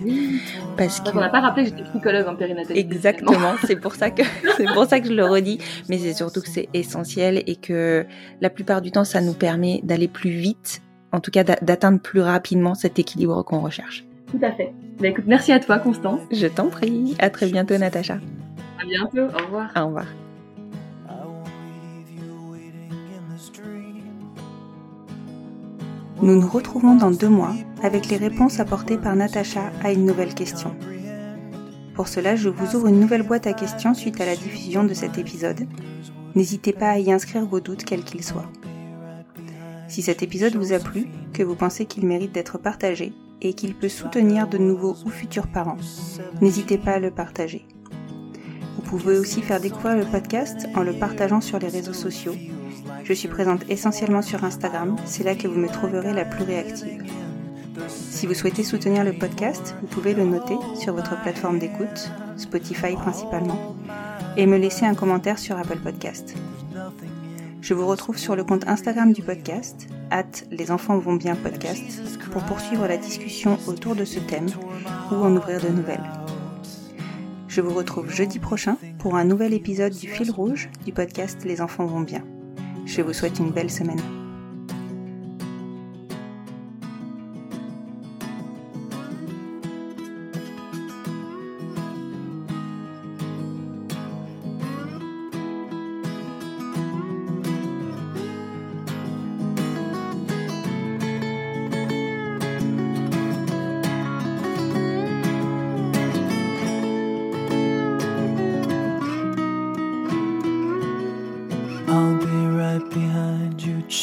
[0.75, 1.15] Parce que...
[1.15, 2.77] On n'a pas rappelé que j'étais psychologue en périnatalité.
[2.77, 4.23] Exactement, c'est pour ça que
[4.57, 8.05] c'est pour ça que je le redis, mais c'est surtout que c'est essentiel et que
[8.41, 10.81] la plupart du temps ça nous permet d'aller plus vite,
[11.15, 14.05] en tout cas d'atteindre plus rapidement cet équilibre qu'on recherche.
[14.31, 14.73] Tout à fait.
[14.99, 16.19] Bah, écoute, merci à toi Constance.
[16.31, 18.19] Je t'en prie, à très bientôt Natacha.
[18.81, 19.71] À bientôt, au revoir.
[19.75, 20.05] Au revoir.
[26.21, 27.53] Nous nous retrouvons dans deux mois
[27.83, 30.73] avec les réponses apportées par Natacha à une nouvelle question.
[31.93, 34.93] Pour cela, je vous ouvre une nouvelle boîte à questions suite à la diffusion de
[34.93, 35.67] cet épisode.
[36.33, 38.49] N'hésitez pas à y inscrire vos doutes quels qu'ils soient.
[39.87, 43.75] Si cet épisode vous a plu, que vous pensez qu'il mérite d'être partagé et qu'il
[43.75, 45.77] peut soutenir de nouveaux ou futurs parents,
[46.41, 47.65] n'hésitez pas à le partager.
[48.75, 52.35] Vous pouvez aussi faire découvrir le podcast en le partageant sur les réseaux sociaux.
[53.03, 57.03] Je suis présente essentiellement sur Instagram, c'est là que vous me trouverez la plus réactive.
[57.87, 62.93] Si vous souhaitez soutenir le podcast, vous pouvez le noter sur votre plateforme d'écoute, Spotify
[62.95, 63.75] principalement,
[64.37, 66.35] et me laisser un commentaire sur Apple Podcast.
[67.65, 71.81] Je vous retrouve sur le compte Instagram du podcast, at les enfants vont bien podcast,
[72.31, 74.45] pour poursuivre la discussion autour de ce thème
[75.11, 76.11] ou en ouvrir de nouvelles.
[77.47, 81.59] Je vous retrouve jeudi prochain pour un nouvel épisode du fil rouge du podcast Les
[81.59, 82.23] enfants vont bien.
[82.85, 84.24] Je vous souhaite une belle semaine.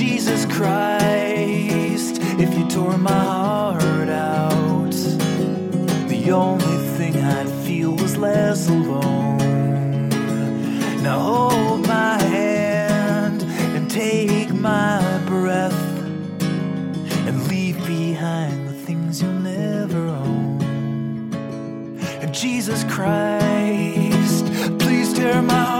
[0.00, 4.92] Jesus Christ, if you tore my heart out,
[6.08, 10.08] the only thing I'd feel was less alone.
[11.02, 15.78] Now hold my hand and take my breath
[17.28, 20.62] and leave behind the things you'll never own.
[22.22, 24.46] And Jesus Christ,
[24.78, 25.79] please tear my heart